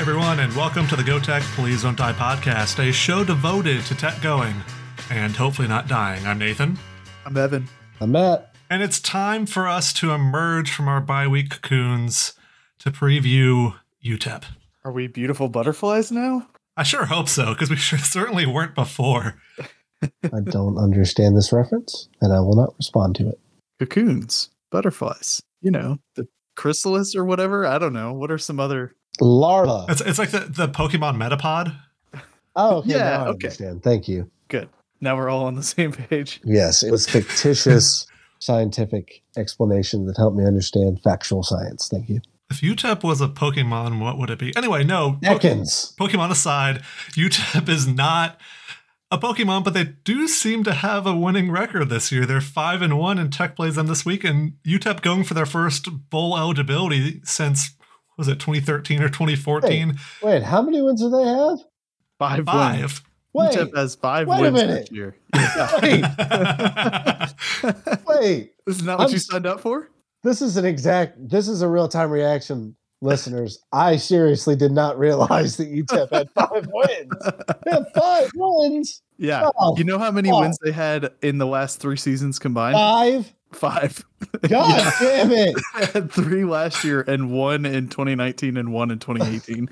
everyone, 0.00 0.40
and 0.40 0.50
welcome 0.56 0.86
to 0.88 0.96
the 0.96 1.04
Go 1.04 1.18
Tech 1.20 1.42
Please 1.42 1.82
Don't 1.82 1.98
Die 1.98 2.12
podcast, 2.14 2.78
a 2.78 2.90
show 2.90 3.22
devoted 3.22 3.84
to 3.84 3.94
tech 3.94 4.22
going 4.22 4.54
and 5.10 5.36
hopefully 5.36 5.68
not 5.68 5.88
dying. 5.88 6.26
I'm 6.26 6.38
Nathan, 6.38 6.78
I'm 7.26 7.36
Evan. 7.36 7.68
I'm 8.00 8.12
Matt. 8.12 8.54
and 8.70 8.82
it's 8.82 8.98
time 8.98 9.44
for 9.44 9.68
us 9.68 9.92
to 9.94 10.12
emerge 10.12 10.72
from 10.72 10.88
our 10.88 11.02
bye 11.02 11.26
week 11.26 11.50
cocoons 11.50 12.32
to 12.78 12.90
preview 12.90 13.74
UTEP. 14.02 14.44
Are 14.84 14.92
we 14.92 15.06
beautiful 15.06 15.50
butterflies 15.50 16.10
now? 16.10 16.48
I 16.78 16.82
sure 16.82 17.04
hope 17.04 17.28
so, 17.28 17.52
because 17.52 17.68
we 17.68 17.76
sure 17.76 17.98
certainly 17.98 18.46
weren't 18.46 18.74
before. 18.74 19.38
I 20.02 20.40
don't 20.42 20.78
understand 20.78 21.36
this 21.36 21.52
reference, 21.52 22.08
and 22.22 22.32
I 22.32 22.40
will 22.40 22.56
not 22.56 22.74
respond 22.78 23.16
to 23.16 23.28
it. 23.28 23.38
Cocoons, 23.78 24.48
butterflies. 24.70 25.42
You 25.60 25.72
know, 25.72 25.98
the 26.14 26.26
chrysalis 26.56 27.14
or 27.14 27.26
whatever. 27.26 27.66
I 27.66 27.76
don't 27.76 27.92
know. 27.92 28.14
What 28.14 28.30
are 28.30 28.38
some 28.38 28.58
other? 28.58 28.94
Larva. 29.20 29.86
It's, 29.88 30.00
it's 30.00 30.18
like 30.18 30.30
the, 30.30 30.40
the 30.40 30.68
Pokemon 30.68 31.16
Metapod. 31.16 31.76
Oh, 32.56 32.78
okay. 32.78 32.90
Yeah, 32.90 32.98
now 32.98 33.04
I 33.04 33.20
okay. 33.20 33.28
understand. 33.30 33.82
Thank 33.82 34.08
you. 34.08 34.30
Good. 34.48 34.68
Now 35.00 35.16
we're 35.16 35.28
all 35.28 35.44
on 35.44 35.54
the 35.54 35.62
same 35.76 35.92
page. 35.92 36.40
Yes, 36.44 36.82
it 36.82 36.90
was 36.90 37.08
fictitious 37.08 38.06
scientific 38.38 39.22
explanation 39.36 40.06
that 40.06 40.16
helped 40.16 40.36
me 40.36 40.44
understand 40.44 41.00
factual 41.02 41.42
science. 41.42 41.88
Thank 41.88 42.08
you. 42.08 42.20
If 42.50 42.62
UTEP 42.62 43.04
was 43.04 43.20
a 43.20 43.28
Pokemon, 43.28 44.00
what 44.00 44.18
would 44.18 44.28
it 44.28 44.38
be? 44.38 44.54
Anyway, 44.56 44.82
no. 44.82 45.18
Po- 45.22 45.38
Ekans. 45.38 45.94
Pokemon 45.94 46.30
aside, 46.30 46.82
UTEP 47.12 47.68
is 47.68 47.86
not 47.86 48.40
a 49.12 49.18
Pokemon, 49.18 49.62
but 49.62 49.74
they 49.74 49.84
do 49.84 50.26
seem 50.26 50.64
to 50.64 50.72
have 50.72 51.06
a 51.06 51.14
winning 51.14 51.50
record 51.50 51.88
this 51.88 52.10
year. 52.10 52.26
They're 52.26 52.40
five 52.40 52.82
and 52.82 52.98
one, 52.98 53.18
and 53.18 53.32
Tech 53.32 53.54
plays 53.54 53.76
them 53.76 53.86
this 53.86 54.04
week. 54.04 54.24
And 54.24 54.54
UTEP 54.66 55.00
going 55.00 55.22
for 55.22 55.34
their 55.34 55.46
first 55.46 56.10
bowl 56.10 56.36
eligibility 56.36 57.20
since 57.24 57.76
was 58.20 58.28
it 58.28 58.38
2013 58.38 59.02
or 59.02 59.08
2014? 59.08 59.98
Wait, 60.22 60.42
how 60.42 60.60
many 60.60 60.82
wins 60.82 61.00
do 61.00 61.08
they 61.08 61.24
have? 61.24 61.58
Five. 62.18 62.46
Wins. 62.46 62.50
Five. 62.50 63.02
Wait, 63.32 63.52
UTEP 63.52 63.76
has 63.76 63.94
five 63.94 64.26
wait 64.28 64.40
a 64.40 64.42
wins 64.42 64.54
minute. 64.54 64.88
this 64.88 64.92
year. 64.92 65.16
wait, 65.82 66.04
wait. 68.06 68.52
This 68.66 68.76
is 68.76 68.82
not 68.82 68.98
what 68.98 69.08
I'm 69.08 69.12
you 69.12 69.18
signed 69.20 69.46
up 69.46 69.60
for. 69.60 69.88
This 70.22 70.42
is 70.42 70.56
an 70.58 70.66
exact. 70.66 71.16
This 71.30 71.48
is 71.48 71.62
a 71.62 71.68
real 71.68 71.88
time 71.88 72.10
reaction, 72.10 72.76
listeners. 73.00 73.58
I 73.72 73.96
seriously 73.96 74.56
did 74.56 74.72
not 74.72 74.98
realize 74.98 75.56
that 75.56 75.70
UTEP 75.72 76.10
had 76.10 76.30
five 76.30 76.66
wins. 76.72 77.12
They 77.64 77.70
have 77.70 77.86
five 77.94 78.30
wins. 78.34 79.02
Yeah. 79.18 79.50
Oh, 79.58 79.76
You 79.76 79.84
know 79.84 79.98
how 79.98 80.10
many 80.10 80.32
wins 80.32 80.58
they 80.62 80.72
had 80.72 81.12
in 81.22 81.38
the 81.38 81.46
last 81.46 81.80
three 81.80 81.96
seasons 81.96 82.38
combined? 82.38 82.74
Five. 82.74 83.32
Five. 83.52 84.04
God 84.48 84.92
damn 85.00 85.30
it. 85.32 85.56
They 85.78 85.86
had 85.86 86.10
three 86.12 86.44
last 86.44 86.84
year 86.84 87.02
and 87.02 87.30
one 87.30 87.66
in 87.66 87.88
2019 87.88 88.56
and 88.56 88.72
one 88.72 88.90
in 88.90 88.98
2018. 88.98 89.68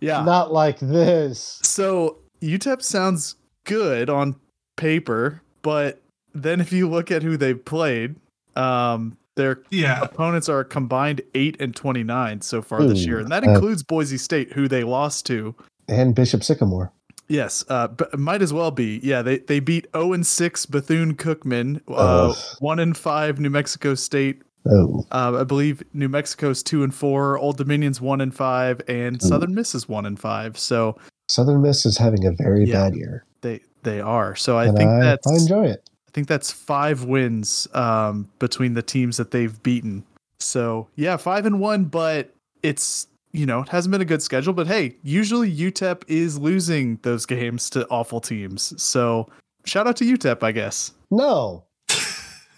Yeah. 0.00 0.22
Not 0.24 0.52
like 0.52 0.78
this. 0.78 1.58
So 1.62 2.18
UTEP 2.40 2.82
sounds 2.82 3.34
good 3.64 4.08
on 4.08 4.36
paper, 4.76 5.42
but 5.62 6.00
then 6.34 6.60
if 6.60 6.72
you 6.72 6.88
look 6.88 7.10
at 7.10 7.22
who 7.22 7.36
they've 7.36 7.62
played, 7.64 8.14
um, 8.54 9.16
their 9.38 9.60
yeah. 9.70 10.02
opponents 10.02 10.48
are 10.50 10.62
combined 10.64 11.22
eight 11.34 11.56
and 11.60 11.74
29 11.74 12.42
so 12.42 12.60
far 12.60 12.84
this 12.84 13.06
year, 13.06 13.18
and 13.20 13.30
that 13.32 13.46
uh, 13.46 13.52
includes 13.52 13.82
Boise 13.82 14.18
State, 14.18 14.52
who 14.52 14.68
they 14.68 14.84
lost 14.84 15.24
to. 15.26 15.54
And 15.88 16.14
Bishop 16.14 16.44
Sycamore. 16.44 16.92
Yes, 17.28 17.64
uh, 17.68 17.88
but 17.88 18.18
might 18.18 18.42
as 18.42 18.52
well 18.52 18.70
be. 18.70 19.00
Yeah, 19.02 19.22
they 19.22 19.38
they 19.38 19.60
beat 19.60 19.86
0 19.94 20.12
and 20.14 20.26
6 20.26 20.66
Bethune 20.66 21.14
Cookman, 21.14 21.80
uh, 21.88 22.30
Ugh. 22.30 22.36
1 22.58 22.78
and 22.78 22.96
5 22.96 23.38
New 23.40 23.50
Mexico 23.50 23.94
State. 23.94 24.42
Oh, 24.70 25.06
Uh, 25.12 25.38
I 25.40 25.44
believe 25.44 25.82
New 25.94 26.08
Mexico's 26.08 26.62
2 26.62 26.82
and 26.82 26.94
4, 26.94 27.38
Old 27.38 27.56
Dominion's 27.58 28.00
1 28.00 28.20
and 28.20 28.34
5, 28.34 28.82
and 28.88 29.22
Southern 29.22 29.54
Miss 29.54 29.74
is 29.74 29.88
1 29.88 30.04
and 30.04 30.18
5. 30.18 30.58
So 30.58 30.98
Southern 31.28 31.62
Miss 31.62 31.86
is 31.86 31.96
having 31.96 32.26
a 32.26 32.32
very 32.32 32.64
Yeah. 32.64 32.84
bad 32.88 32.96
year. 32.96 33.24
they 33.42 33.60
they 33.84 34.00
are. 34.00 34.34
So 34.34 34.58
I 34.58 34.66
and 34.66 34.76
think 34.76 34.90
I, 34.90 35.00
that's 35.00 35.26
I 35.26 35.34
enjoy 35.36 35.66
it. 35.66 35.88
I 36.18 36.20
think 36.20 36.26
that's 36.26 36.50
five 36.50 37.04
wins 37.04 37.68
um, 37.74 38.28
between 38.40 38.74
the 38.74 38.82
teams 38.82 39.18
that 39.18 39.30
they've 39.30 39.62
beaten. 39.62 40.02
So 40.40 40.88
yeah, 40.96 41.16
five 41.16 41.46
and 41.46 41.60
one, 41.60 41.84
but 41.84 42.34
it's 42.64 43.06
you 43.30 43.46
know 43.46 43.60
it 43.60 43.68
hasn't 43.68 43.92
been 43.92 44.00
a 44.00 44.04
good 44.04 44.20
schedule. 44.20 44.52
But 44.52 44.66
hey, 44.66 44.96
usually 45.04 45.48
UTEP 45.48 46.02
is 46.08 46.36
losing 46.36 46.98
those 47.02 47.24
games 47.24 47.70
to 47.70 47.86
awful 47.88 48.20
teams. 48.20 48.82
So 48.82 49.28
shout 49.64 49.86
out 49.86 49.96
to 49.98 50.04
UTEP, 50.04 50.42
I 50.42 50.50
guess. 50.50 50.90
No. 51.08 51.62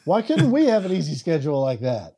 Why 0.06 0.22
couldn't 0.22 0.50
we 0.52 0.64
have 0.64 0.86
an 0.86 0.92
easy 0.92 1.14
schedule 1.14 1.60
like 1.60 1.80
that? 1.80 2.16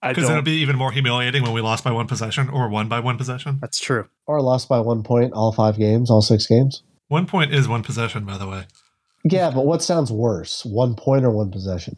Because 0.00 0.30
it'll 0.30 0.42
be 0.42 0.60
even 0.60 0.76
more 0.76 0.92
humiliating 0.92 1.42
when 1.42 1.54
we 1.54 1.60
lost 1.60 1.82
by 1.82 1.90
one 1.90 2.06
possession 2.06 2.48
or 2.48 2.68
won 2.68 2.88
by 2.88 3.00
one 3.00 3.18
possession. 3.18 3.58
That's 3.60 3.80
true. 3.80 4.06
Or 4.28 4.40
lost 4.40 4.68
by 4.68 4.78
one 4.78 5.02
point 5.02 5.32
all 5.32 5.50
five 5.50 5.76
games, 5.76 6.08
all 6.08 6.22
six 6.22 6.46
games? 6.46 6.84
One 7.08 7.26
point 7.26 7.52
is 7.52 7.66
one 7.66 7.82
possession, 7.82 8.24
by 8.24 8.38
the 8.38 8.46
way. 8.46 8.66
Yeah, 9.24 9.50
but 9.50 9.64
what 9.66 9.82
sounds 9.82 10.12
worse? 10.12 10.64
One 10.64 10.94
point 10.94 11.24
or 11.24 11.30
one 11.30 11.50
possession? 11.50 11.96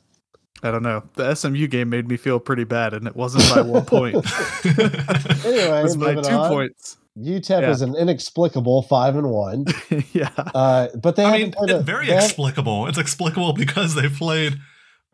I 0.62 0.70
don't 0.70 0.82
know. 0.82 1.02
The 1.14 1.34
SMU 1.34 1.66
game 1.66 1.90
made 1.90 2.08
me 2.08 2.16
feel 2.16 2.38
pretty 2.40 2.64
bad, 2.64 2.94
and 2.94 3.06
it 3.06 3.14
wasn't 3.14 3.44
by 3.54 3.60
one 3.60 3.84
point. 3.84 4.16
it 4.64 5.44
Anyway, 5.44 5.82
was 5.82 5.96
by 5.96 6.14
moving 6.14 6.24
two 6.24 6.36
on. 6.36 6.48
points. 6.50 6.96
UTEP 7.18 7.62
Yeah. 7.62 7.70
is 7.70 7.82
an 7.82 7.94
inexplicable 7.96 8.82
five 8.82 9.16
and 9.16 9.30
one. 9.30 9.64
yeah. 10.12 10.30
Uh, 10.36 10.88
but 11.02 11.16
they 11.16 11.24
I 11.24 11.26
haven't 11.30 11.40
mean, 11.42 11.52
played 11.52 11.70
it's 11.70 11.80
a- 11.80 11.82
very 11.82 12.06
they 12.06 12.12
haven't- 12.12 12.26
explicable. 12.30 12.86
It's 12.86 12.98
explicable 12.98 13.52
because 13.54 13.94
they've 13.94 14.12
played 14.12 14.58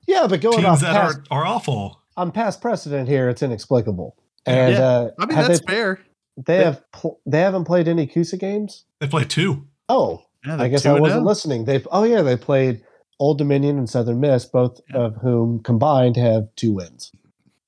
Yeah, 0.08 0.26
but 0.28 0.40
going 0.40 0.64
off 0.64 0.80
teams 0.80 0.82
that 0.82 0.92
past, 1.00 1.20
are, 1.30 1.42
are 1.42 1.46
awful. 1.46 2.00
on 2.16 2.32
past 2.32 2.60
precedent 2.60 3.08
here, 3.08 3.28
it's 3.28 3.42
inexplicable. 3.42 4.16
And 4.46 4.72
Yeah. 4.74 4.80
uh, 4.84 5.10
I 5.20 5.26
mean 5.26 5.36
that's 5.36 5.60
they, 5.60 5.66
fair. 5.72 6.00
they 6.36 6.58
They- 6.58 6.64
have 6.64 6.82
pl- 6.92 7.20
they 7.24 7.40
haven't 7.40 7.64
played 7.64 7.86
any 7.88 8.06
Kusa 8.08 8.38
games. 8.38 8.84
They 9.00 9.06
played 9.06 9.30
two. 9.30 9.66
Oh, 9.88 10.22
Yeah, 10.46 10.60
I 10.60 10.68
guess 10.68 10.84
I 10.86 10.98
wasn't 10.98 11.24
listening. 11.24 11.64
They 11.64 11.82
oh 11.90 12.04
yeah, 12.04 12.22
they 12.22 12.36
played 12.36 12.82
Old 13.18 13.38
Dominion 13.38 13.78
and 13.78 13.88
Southern 13.88 14.20
Miss, 14.20 14.44
both 14.44 14.80
Yeah. 14.90 14.96
of 15.02 15.16
whom 15.16 15.62
combined 15.62 16.16
have 16.16 16.48
two 16.56 16.72
wins. 16.72 17.12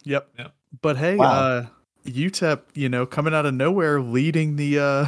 Yep. 0.04 0.28
Yep. 0.38 0.52
But 0.82 0.96
hey, 0.96 1.16
Wow. 1.16 1.30
uh 1.32 1.66
UTEP, 2.06 2.60
you 2.74 2.88
know, 2.88 3.06
coming 3.06 3.32
out 3.34 3.46
of 3.46 3.54
nowhere, 3.54 4.00
leading 4.00 4.56
the 4.56 4.78
uh 4.78 5.06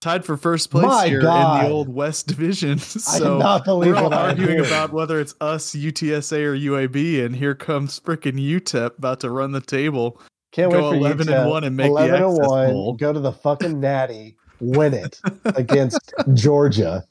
tied 0.00 0.24
for 0.24 0.36
first 0.36 0.70
place 0.70 0.86
My 0.86 1.08
here 1.08 1.20
in 1.20 1.24
the 1.26 1.68
old 1.68 1.88
West 1.88 2.26
Division. 2.26 2.72
I 2.78 2.78
So 2.78 3.38
cannot 3.38 3.64
believe 3.64 3.92
we're 3.94 3.98
all 3.98 4.10
what 4.10 4.12
arguing 4.18 4.50
hearing. 4.52 4.66
about 4.66 4.92
whether 4.92 5.18
it's 5.20 5.34
us, 5.40 5.74
UTSA, 5.74 6.42
or 6.44 6.54
UAB, 6.54 7.24
and 7.24 7.34
here 7.34 7.54
comes 7.54 7.98
frickin' 8.00 8.38
UTEP 8.38 8.98
about 8.98 9.20
to 9.20 9.30
run 9.30 9.52
the 9.52 9.60
table. 9.60 10.20
Can't 10.52 10.70
go 10.72 10.90
wait 10.90 10.90
for 10.90 10.96
11 10.96 11.28
and 11.28 11.36
UTEP. 11.46 11.48
1 11.50 11.64
and 11.64 11.76
make 11.76 11.84
the 11.86 11.90
11 11.90 12.14
and 12.14 12.24
Access 12.24 12.46
1, 12.48 12.70
Bowl. 12.72 12.94
Go 12.94 13.12
to 13.12 13.20
the 13.20 13.32
fucking 13.32 13.78
Natty, 13.80 14.36
win 14.60 14.94
it 14.94 15.20
against 15.44 16.12
Georgia. 16.34 17.04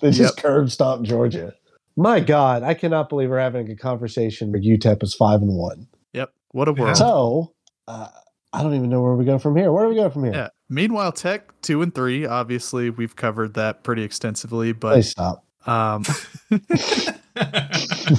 They 0.00 0.12
just 0.12 0.36
curb 0.36 0.70
stomp 0.70 1.04
Georgia. 1.04 1.54
My 1.96 2.20
God, 2.20 2.62
I 2.62 2.74
cannot 2.74 3.08
believe 3.08 3.30
we're 3.30 3.40
having 3.40 3.62
a 3.62 3.64
good 3.64 3.80
conversation 3.80 4.52
where 4.52 4.60
UTEP 4.60 5.02
is 5.02 5.12
five 5.14 5.42
and 5.42 5.52
one. 5.52 5.88
Yep. 6.12 6.32
What 6.52 6.68
a 6.68 6.72
world. 6.72 6.96
So 6.96 7.52
uh, 7.88 8.08
I 8.52 8.62
don't 8.62 8.74
even 8.74 8.88
know 8.90 9.02
where 9.02 9.14
we 9.14 9.24
go 9.24 9.38
from 9.38 9.56
here. 9.56 9.72
Where 9.72 9.84
do 9.84 9.90
we 9.90 9.96
go 9.96 10.08
from 10.08 10.24
here? 10.24 10.34
Yeah. 10.34 10.48
Meanwhile, 10.68 11.12
Tech 11.12 11.60
two 11.62 11.82
and 11.82 11.92
three. 11.92 12.24
Obviously, 12.24 12.90
we've 12.90 13.16
covered 13.16 13.54
that 13.54 13.82
pretty 13.82 14.04
extensively, 14.04 14.72
Please 14.72 15.12
but 15.14 15.42
stop. 15.42 15.44
um, 15.66 16.04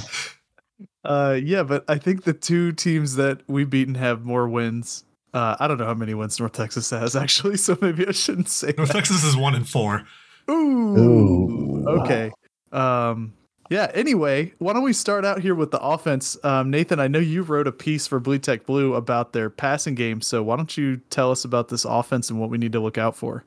Uh, 1.02 1.38
yeah, 1.42 1.62
but 1.62 1.84
I 1.88 1.96
think 1.96 2.24
the 2.24 2.34
two 2.34 2.72
teams 2.72 3.16
that 3.16 3.40
we've 3.48 3.70
beaten 3.70 3.94
have 3.94 4.24
more 4.24 4.48
wins. 4.48 5.04
Uh, 5.32 5.56
I 5.60 5.68
don't 5.68 5.78
know 5.78 5.86
how 5.86 5.94
many 5.94 6.14
wins 6.14 6.38
North 6.38 6.52
Texas 6.52 6.90
has 6.90 7.16
actually, 7.24 7.56
so 7.56 7.76
maybe 7.80 8.06
I 8.06 8.12
shouldn't 8.12 8.48
say. 8.48 8.72
North 8.76 8.88
that. 8.88 8.94
Texas 8.94 9.24
is 9.24 9.36
one 9.36 9.54
in 9.54 9.64
four. 9.64 10.04
Ooh, 10.50 10.98
Ooh. 10.98 11.88
okay. 12.00 12.30
Um, 12.72 13.34
yeah. 13.68 13.90
Anyway, 13.94 14.52
why 14.58 14.72
don't 14.72 14.82
we 14.82 14.92
start 14.92 15.24
out 15.24 15.40
here 15.40 15.54
with 15.54 15.70
the 15.70 15.80
offense? 15.80 16.36
Um, 16.42 16.70
Nathan, 16.70 16.98
I 16.98 17.06
know 17.06 17.20
you 17.20 17.42
wrote 17.42 17.68
a 17.68 17.72
piece 17.72 18.06
for 18.06 18.18
Blue 18.18 18.38
Tech 18.38 18.66
Blue 18.66 18.94
about 18.94 19.32
their 19.32 19.48
passing 19.48 19.94
game, 19.94 20.20
so 20.20 20.42
why 20.42 20.56
don't 20.56 20.76
you 20.76 20.96
tell 21.10 21.30
us 21.30 21.44
about 21.44 21.68
this 21.68 21.84
offense 21.84 22.30
and 22.30 22.40
what 22.40 22.50
we 22.50 22.58
need 22.58 22.72
to 22.72 22.80
look 22.80 22.98
out 22.98 23.16
for? 23.16 23.44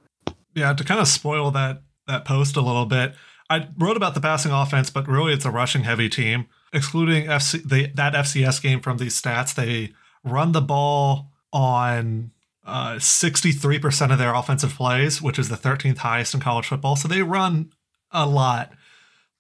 Yeah, 0.55 0.73
to 0.73 0.83
kind 0.83 1.01
of 1.01 1.07
spoil 1.07 1.51
that 1.51 1.81
that 2.07 2.25
post 2.25 2.55
a 2.55 2.61
little 2.61 2.85
bit, 2.85 3.15
I 3.49 3.67
wrote 3.77 3.97
about 3.97 4.13
the 4.13 4.21
passing 4.21 4.51
offense, 4.51 4.89
but 4.89 5.07
really 5.07 5.33
it's 5.33 5.45
a 5.45 5.51
rushing 5.51 5.83
heavy 5.83 6.09
team. 6.09 6.47
Excluding 6.71 7.25
FC 7.25 7.67
the, 7.67 7.87
that 7.95 8.13
FCS 8.13 8.61
game 8.61 8.79
from 8.79 8.97
these 8.97 9.19
stats, 9.21 9.53
they 9.53 9.93
run 10.23 10.53
the 10.53 10.61
ball 10.61 11.32
on 11.53 12.31
uh, 12.65 12.95
63% 12.95 14.11
of 14.11 14.17
their 14.17 14.33
offensive 14.33 14.73
plays, 14.73 15.21
which 15.21 15.39
is 15.39 15.47
the 15.49 15.55
13th 15.55 15.99
highest 15.99 16.33
in 16.33 16.39
college 16.39 16.65
football. 16.67 16.95
So 16.95 17.07
they 17.07 17.21
run 17.21 17.71
a 18.11 18.25
lot. 18.25 18.73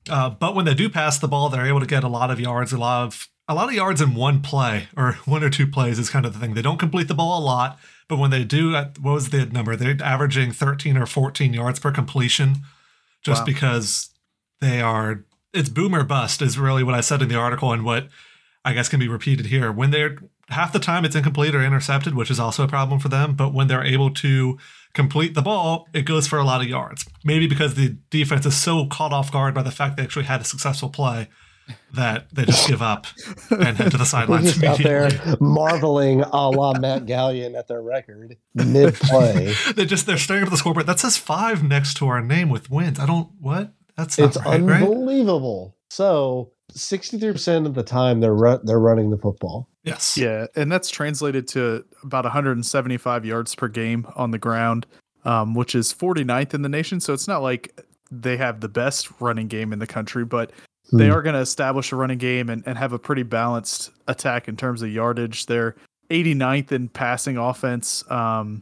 Uh, 0.09 0.29
but 0.29 0.55
when 0.55 0.65
they 0.65 0.73
do 0.73 0.89
pass 0.89 1.17
the 1.17 1.27
ball, 1.27 1.49
they're 1.49 1.65
able 1.65 1.79
to 1.79 1.85
get 1.85 2.03
a 2.03 2.09
lot 2.09 2.29
of 2.29 2.39
yards, 2.39 2.71
a 2.71 2.77
lot 2.77 3.03
of 3.05 3.27
a 3.49 3.53
lot 3.53 3.67
of 3.67 3.73
yards 3.73 3.99
in 3.99 4.15
one 4.15 4.41
play 4.41 4.87
or 4.95 5.13
one 5.25 5.43
or 5.43 5.49
two 5.49 5.67
plays 5.67 5.99
is 5.99 6.09
kind 6.09 6.25
of 6.25 6.33
the 6.33 6.39
thing. 6.39 6.53
They 6.53 6.61
don't 6.61 6.77
complete 6.79 7.07
the 7.09 7.13
ball 7.13 7.39
a 7.39 7.43
lot, 7.43 7.77
but 8.07 8.17
when 8.17 8.31
they 8.31 8.43
do, 8.43 8.71
what 8.73 8.99
was 9.01 9.29
the 9.29 9.45
number? 9.47 9.75
They're 9.75 9.97
averaging 10.01 10.51
13 10.51 10.97
or 10.97 11.05
14 11.05 11.53
yards 11.53 11.79
per 11.79 11.91
completion, 11.91 12.57
just 13.21 13.41
Wow. 13.41 13.45
because 13.45 14.09
they 14.61 14.81
are. 14.81 15.25
It's 15.53 15.69
boomer 15.69 16.03
bust 16.03 16.41
is 16.41 16.57
really 16.57 16.83
what 16.83 16.95
I 16.95 17.01
said 17.01 17.21
in 17.21 17.29
the 17.29 17.35
article 17.35 17.71
and 17.71 17.83
what 17.85 18.07
I 18.65 18.73
guess 18.73 18.89
can 18.89 18.99
be 18.99 19.07
repeated 19.07 19.45
here. 19.47 19.71
When 19.71 19.91
they're 19.91 20.17
half 20.49 20.73
the 20.73 20.79
time 20.79 21.05
it's 21.05 21.15
incomplete 21.15 21.55
or 21.55 21.63
intercepted, 21.63 22.15
which 22.15 22.29
is 22.31 22.39
also 22.39 22.63
a 22.63 22.67
problem 22.67 22.99
for 22.99 23.09
them. 23.09 23.35
But 23.35 23.53
when 23.53 23.67
they're 23.67 23.83
able 23.83 24.11
to 24.15 24.57
complete 24.93 25.33
the 25.33 25.41
ball, 25.41 25.87
it 25.93 26.03
goes 26.03 26.27
for 26.27 26.37
a 26.39 26.43
lot 26.43 26.61
of 26.61 26.67
yards. 26.67 27.05
Maybe 27.23 27.47
because 27.47 27.75
the 27.75 27.97
defense 28.09 28.45
is 28.45 28.55
so 28.55 28.85
caught 28.87 29.13
off 29.13 29.31
guard 29.31 29.53
by 29.55 29.63
the 29.63 29.71
fact 29.71 29.97
they 29.97 30.03
actually 30.03 30.25
had 30.25 30.41
a 30.41 30.45
successful 30.45 30.89
play 30.89 31.29
that 31.93 32.27
they 32.33 32.43
just 32.43 32.67
give 32.67 32.81
up 32.81 33.07
and 33.49 33.77
head 33.77 33.89
to 33.89 33.97
the 33.97 34.05
sidelines 34.13 34.61
out 34.63 34.79
there 34.79 35.09
marveling 35.39 36.21
a 36.21 36.49
la 36.49 36.77
Matt 36.77 37.05
Gallion 37.05 37.57
at 37.57 37.69
their 37.69 37.81
record 37.81 38.35
mid 38.53 38.93
play. 38.95 39.53
they 39.75 39.85
just 39.85 40.05
they're 40.05 40.17
staring 40.17 40.43
at 40.43 40.49
the 40.51 40.57
scoreboard. 40.57 40.87
That 40.87 40.99
says 40.99 41.15
five 41.17 41.63
next 41.63 41.95
to 41.97 42.07
our 42.07 42.21
name 42.21 42.49
with 42.49 42.69
wins. 42.69 42.99
I 42.99 43.05
don't 43.05 43.29
what? 43.39 43.71
That's 43.95 44.17
not 44.17 44.27
It's 44.35 44.37
right, 44.45 44.61
right? 44.61 44.83
unbelievable. 44.83 45.77
So, 45.89 46.51
63% 46.73 47.65
of 47.65 47.73
the 47.73 47.83
time 47.83 48.19
they're 48.19 48.33
run, 48.35 48.59
they're 48.63 48.79
running 48.79 49.09
the 49.11 49.17
football. 49.17 49.67
Yes. 49.83 50.17
Yeah, 50.17 50.47
and 50.55 50.71
that's 50.71 50.89
translated 50.89 51.47
to 51.49 51.83
about 52.03 52.23
175 52.25 53.25
yards 53.25 53.53
per 53.55 53.67
game 53.67 54.07
on 54.15 54.31
the 54.31 54.37
ground, 54.37 54.85
um, 55.25 55.53
which 55.55 55.75
is 55.75 55.93
49th 55.93 56.53
in 56.53 56.61
the 56.61 56.69
nation. 56.69 56.99
So 56.99 57.13
it's 57.13 57.27
not 57.27 57.41
like 57.41 57.79
they 58.11 58.37
have 58.37 58.59
the 58.61 58.69
best 58.69 59.09
running 59.19 59.47
game 59.47 59.73
in 59.73 59.79
the 59.79 59.87
country, 59.87 60.23
but 60.25 60.51
they 60.91 61.07
Hmm. 61.07 61.13
are 61.13 61.21
going 61.21 61.33
to 61.35 61.41
establish 61.41 61.91
a 61.91 61.95
running 61.95 62.17
game 62.17 62.49
and, 62.49 62.63
and 62.65 62.77
have 62.77 62.93
a 62.93 62.99
pretty 62.99 63.23
balanced 63.23 63.91
attack 64.07 64.47
in 64.47 64.55
terms 64.55 64.81
of 64.81 64.89
yardage. 64.91 65.45
They're 65.47 65.75
89th 66.09 66.71
in 66.71 66.89
passing 66.89 67.37
offense. 67.37 68.03
Um, 68.11 68.61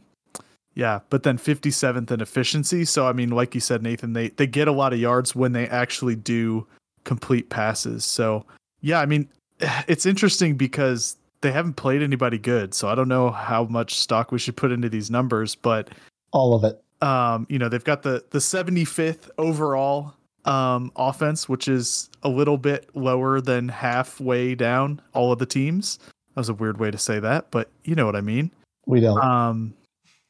yeah, 0.74 1.00
but 1.10 1.22
then 1.22 1.36
57th 1.36 2.10
in 2.10 2.20
efficiency. 2.22 2.84
So 2.86 3.06
I 3.06 3.12
mean, 3.12 3.30
like 3.30 3.54
you 3.54 3.60
said, 3.60 3.82
Nathan, 3.82 4.14
they 4.14 4.28
they 4.30 4.46
get 4.46 4.68
a 4.68 4.72
lot 4.72 4.92
of 4.94 4.98
yards 4.98 5.34
when 5.36 5.52
they 5.52 5.68
actually 5.68 6.16
do 6.16 6.66
complete 7.04 7.48
passes. 7.50 8.04
So 8.04 8.44
yeah, 8.80 9.00
I 9.00 9.06
mean, 9.06 9.28
it's 9.88 10.06
interesting 10.06 10.56
because 10.56 11.16
they 11.40 11.50
haven't 11.52 11.74
played 11.74 12.02
anybody 12.02 12.38
good. 12.38 12.72
So 12.74 12.88
I 12.88 12.94
don't 12.94 13.08
know 13.08 13.30
how 13.30 13.64
much 13.64 13.94
stock 13.98 14.30
we 14.32 14.38
should 14.38 14.56
put 14.56 14.70
into 14.70 14.88
these 14.88 15.10
numbers, 15.10 15.54
but 15.54 15.90
All 16.32 16.54
of 16.54 16.64
it. 16.64 16.80
um, 17.06 17.46
you 17.48 17.58
know, 17.58 17.68
they've 17.68 17.82
got 17.82 18.02
the 18.02 18.24
the 18.30 18.38
75th 18.38 19.28
overall 19.38 20.14
um 20.44 20.90
offense, 20.96 21.48
which 21.48 21.68
is 21.68 22.10
a 22.24 22.28
little 22.28 22.58
bit 22.58 22.88
lower 22.96 23.40
than 23.40 23.68
halfway 23.68 24.54
down 24.56 25.00
all 25.14 25.30
of 25.32 25.38
the 25.38 25.46
teams. 25.46 25.98
That 26.34 26.40
was 26.40 26.48
a 26.48 26.54
weird 26.54 26.78
way 26.80 26.90
to 26.90 26.98
say 26.98 27.20
that, 27.20 27.50
but 27.50 27.70
you 27.84 27.94
know 27.94 28.06
what 28.06 28.16
I 28.16 28.20
mean. 28.22 28.50
We 28.86 29.00
don't. 29.00 29.22
Um, 29.22 29.74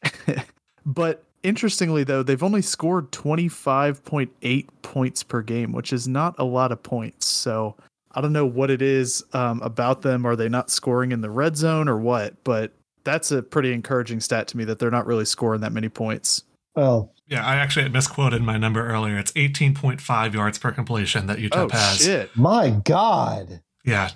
but 0.87 1.25
interestingly, 1.43 2.05
though, 2.05 2.23
they've 2.23 2.43
only 2.43 2.63
scored 2.63 3.11
25.8 3.13 4.69
points 4.83 5.23
per 5.23 5.43
game, 5.43 5.73
which 5.73 5.93
is 5.93 6.09
not 6.09 6.35
a 6.39 6.45
lot 6.45 6.73
of 6.73 6.83
points. 6.83 7.27
So 7.27 7.77
I 8.13 8.21
don't 8.21 8.33
know 8.33 8.47
what 8.47 8.71
it 8.71 8.83
is 8.83 9.25
um, 9.33 9.61
about 9.63 10.03
them. 10.03 10.27
Are 10.27 10.37
they 10.37 10.49
not 10.49 10.71
scoring 10.71 11.13
in 11.13 11.21
the 11.21 11.31
red 11.31 11.57
zone 11.57 11.89
or 11.89 11.99
what? 11.99 12.43
But 12.45 12.73
that's 13.05 13.31
a 13.33 13.43
pretty 13.43 13.73
encouraging 13.73 14.21
stat 14.21 14.49
to 14.49 14.57
me 14.57 14.65
that 14.65 14.79
they're 14.79 14.91
not 14.91 15.07
really 15.07 15.25
scoring 15.25 15.61
that 15.63 15.73
many 15.73 15.89
points. 15.89 16.45
well, 16.77 17.13
Yeah, 17.27 17.45
I 17.45 17.57
actually 17.57 17.83
had 17.85 17.93
misquoted 17.93 18.43
my 18.43 18.57
number 18.59 18.87
earlier. 18.87 19.19
It's 19.19 19.33
18.5 19.33 20.35
yards 20.35 20.59
per 20.59 20.71
completion 20.71 21.27
that 21.27 21.39
UTEP 21.39 21.51
oh, 21.53 21.69
has. 21.71 21.99
shit. 21.99 22.37
my 22.37 22.71
God. 22.71 23.63
Yeah, 23.85 24.11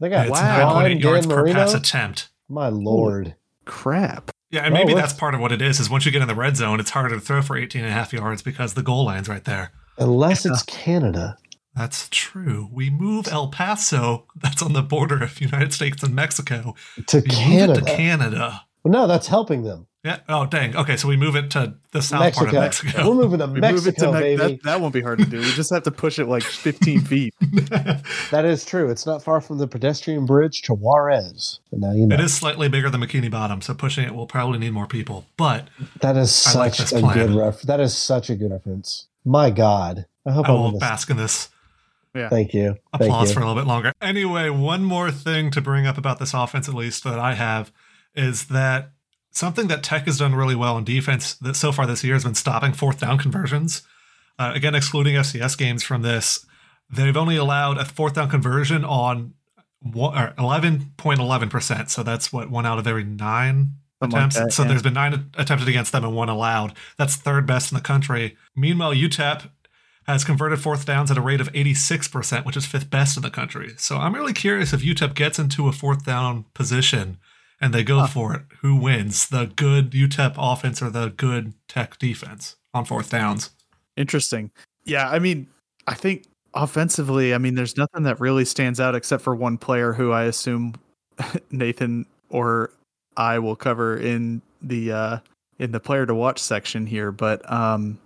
They 0.00 0.08
got 0.08 0.28
it's 0.28 0.40
Wow. 0.40 0.80
9.8 0.82 1.02
yards 1.02 1.26
Dan 1.26 1.36
per 1.36 1.52
pass 1.52 1.74
attempt. 1.74 2.28
My 2.48 2.68
Lord. 2.68 3.34
Crap. 3.66 4.30
Yeah, 4.50 4.62
and 4.64 4.72
Well, 4.74 4.82
maybe 4.82 4.94
let's- 4.94 5.10
that's 5.12 5.20
part 5.20 5.34
of 5.34 5.40
what 5.40 5.52
it 5.52 5.62
is, 5.62 5.78
is 5.80 5.88
once 5.88 6.04
you 6.06 6.12
get 6.12 6.22
in 6.22 6.28
the 6.28 6.34
red 6.34 6.56
zone, 6.56 6.80
it's 6.80 6.90
harder 6.90 7.14
to 7.14 7.20
throw 7.20 7.40
for 7.42 7.56
18 7.56 7.82
and 7.82 7.90
a 7.90 7.94
half 7.94 8.12
yards 8.12 8.42
because 8.42 8.74
the 8.74 8.82
goal 8.82 9.04
line's 9.04 9.28
right 9.28 9.44
there. 9.44 9.70
Unless 9.98 10.46
it's 10.46 10.62
Canada. 10.64 11.36
That's 11.76 12.08
true. 12.10 12.68
We 12.72 12.90
move 12.90 13.28
El 13.28 13.48
Paso, 13.48 14.26
that's 14.36 14.60
on 14.62 14.72
the 14.72 14.82
border 14.82 15.22
of 15.22 15.40
United 15.40 15.72
States 15.72 16.02
and 16.02 16.14
Mexico. 16.14 16.74
To 17.06 17.18
We 17.20 17.22
Canada. 17.28 17.80
to 17.80 17.84
Canada. 17.96 18.62
Well, 18.82 18.92
no, 18.92 19.06
that's 19.06 19.28
helping 19.28 19.62
them. 19.62 19.86
Yeah. 20.02 20.20
Oh, 20.30 20.46
dang. 20.46 20.74
Okay, 20.76 20.96
so 20.96 21.08
we 21.08 21.16
move 21.18 21.36
it 21.36 21.50
to 21.50 21.74
the 21.92 22.00
south 22.00 22.20
Mexico. 22.20 22.44
part 22.46 22.56
of 22.56 22.60
Mexico. 22.62 23.08
We're 23.10 23.14
moving 23.16 23.38
to 23.40 23.46
We 23.48 23.60
Mexico, 23.60 23.74
move 23.74 23.86
it 23.88 23.96
to 23.98 24.12
Me- 24.12 24.36
baby. 24.36 24.54
that, 24.54 24.62
that 24.62 24.80
won't 24.80 24.94
be 24.94 25.02
hard 25.02 25.18
to 25.18 25.26
do. 25.26 25.38
We 25.40 25.52
just 25.52 25.68
have 25.74 25.82
to 25.82 25.90
push 25.90 26.18
it 26.18 26.24
like 26.26 26.42
15 26.42 27.02
feet. 27.02 27.34
That 28.30 28.44
is 28.44 28.64
true. 28.64 28.88
It's 28.90 29.04
not 29.06 29.22
far 29.24 29.40
from 29.40 29.58
the 29.58 29.66
pedestrian 29.66 30.24
bridge 30.24 30.62
to 30.62 30.72
Juarez. 30.74 31.58
And 31.72 31.80
now 31.80 31.92
you 31.92 32.06
know. 32.06 32.14
It 32.14 32.20
is 32.20 32.32
slightly 32.32 32.68
bigger 32.68 32.88
than 32.88 33.00
Bikini 33.00 33.30
Bottom, 33.30 33.60
so 33.60 33.74
pushing 33.74 34.04
it 34.04 34.14
will 34.14 34.26
probably 34.28 34.58
need 34.58 34.72
more 34.72 34.86
people. 34.86 35.26
But 35.36 35.68
That 36.00 36.16
is 36.16 36.46
I 36.46 36.58
like 36.58 36.74
such 36.74 36.90
this 36.90 36.98
a 36.98 37.02
plan. 37.02 37.26
good 37.26 37.36
ref. 37.36 37.62
That 37.62 37.80
is 37.80 37.96
such 37.96 38.30
a 38.30 38.36
good 38.36 38.52
reference. 38.52 39.08
My 39.24 39.50
God. 39.50 40.06
I 40.24 40.30
hope 40.32 40.48
I 40.48 40.52
I'm 40.52 40.58
will 40.60 40.66
in 40.68 40.72
this. 40.74 40.80
bask 40.80 41.10
in 41.10 41.16
this 41.16 41.48
Thank 42.14 42.54
you. 42.54 42.76
Thank 42.98 43.04
applause 43.10 43.28
you. 43.28 43.34
for 43.34 43.40
a 43.40 43.46
little 43.46 43.60
bit 43.60 43.68
longer. 43.68 43.92
Anyway, 44.00 44.48
one 44.50 44.82
more 44.84 45.10
thing 45.10 45.50
to 45.52 45.60
bring 45.60 45.86
up 45.86 45.98
about 45.98 46.18
this 46.18 46.32
offense, 46.34 46.68
at 46.68 46.74
least 46.74 47.04
that 47.04 47.18
I 47.18 47.34
have, 47.34 47.70
is 48.14 48.46
that 48.46 48.92
something 49.30 49.68
that 49.68 49.82
Tech 49.82 50.04
has 50.04 50.18
done 50.18 50.34
really 50.34 50.54
well 50.54 50.76
in 50.76 50.84
defense 50.84 51.34
that 51.34 51.56
so 51.56 51.72
far 51.72 51.86
this 51.86 52.04
year 52.04 52.14
has 52.14 52.24
been 52.24 52.34
stopping 52.34 52.72
fourth 52.72 53.00
down 53.00 53.18
conversions. 53.18 53.82
Uh, 54.38 54.52
again, 54.54 54.74
excluding 54.74 55.16
FCS 55.16 55.56
games 55.56 55.82
from 55.82 56.02
this, 56.02 56.46
they've 56.90 57.16
only 57.16 57.36
allowed 57.36 57.78
a 57.78 57.84
fourth 57.84 58.14
down 58.14 58.30
conversion 58.30 58.84
on 58.84 59.34
11.11%. 59.84 61.90
So 61.90 62.02
that's 62.02 62.32
what 62.32 62.50
one 62.50 62.66
out 62.66 62.78
of 62.78 62.86
every 62.86 63.04
nine 63.04 63.72
Something 64.02 64.18
like 64.18 64.30
attempts. 64.30 64.36
that, 64.36 64.52
so 64.52 64.62
yeah. 64.62 64.68
there's 64.68 64.82
been 64.82 64.94
nine 64.94 65.30
attempted 65.36 65.68
against 65.68 65.92
them 65.92 66.04
and 66.04 66.14
one 66.14 66.28
allowed. 66.28 66.74
That's 66.96 67.16
third 67.16 67.46
best 67.46 67.70
in 67.70 67.76
the 67.76 67.82
country. 67.82 68.36
Meanwhile, 68.56 68.94
UTEP 68.94 69.50
has 70.06 70.24
converted 70.24 70.58
fourth 70.58 70.86
downs 70.86 71.10
at 71.10 71.18
a 71.18 71.20
rate 71.20 71.40
of 71.40 71.52
86%, 71.52 72.46
which 72.46 72.56
is 72.56 72.66
fifth 72.66 72.90
best 72.90 73.16
in 73.16 73.22
the 73.22 73.30
country. 73.30 73.74
So 73.76 73.98
I'm 73.98 74.14
really 74.14 74.32
curious 74.32 74.72
if 74.72 74.82
UTEP 74.82 75.14
gets 75.14 75.38
into 75.38 75.68
a 75.68 75.72
fourth 75.72 76.04
down 76.04 76.46
position 76.54 77.18
and 77.60 77.74
they 77.74 77.84
go 77.84 78.06
for 78.06 78.34
it, 78.34 78.42
who 78.60 78.76
wins? 78.76 79.28
The 79.28 79.52
good 79.56 79.90
UTEP 79.90 80.34
offense 80.38 80.80
or 80.82 80.90
the 80.90 81.10
good 81.10 81.54
Tech 81.68 81.98
defense 81.98 82.56
on 82.72 82.84
fourth 82.84 83.10
downs? 83.10 83.50
Interesting. 83.96 84.50
Yeah, 84.84 85.08
I 85.08 85.18
mean, 85.18 85.46
I 85.86 85.94
think 85.94 86.24
offensively, 86.54 87.34
I 87.34 87.38
mean, 87.38 87.54
there's 87.54 87.76
nothing 87.76 88.02
that 88.04 88.20
really 88.20 88.44
stands 88.44 88.80
out 88.80 88.94
except 88.94 89.22
for 89.22 89.34
one 89.34 89.58
player 89.58 89.92
who 89.92 90.12
I 90.12 90.24
assume 90.24 90.74
Nathan 91.50 92.06
or 92.30 92.70
I 93.16 93.38
will 93.38 93.56
cover 93.56 93.96
in 93.96 94.40
the 94.62 94.92
uh 94.92 95.18
in 95.58 95.72
the 95.72 95.80
player 95.80 96.06
to 96.06 96.14
watch 96.14 96.38
section 96.38 96.86
here, 96.86 97.12
but 97.12 97.50
um 97.50 97.98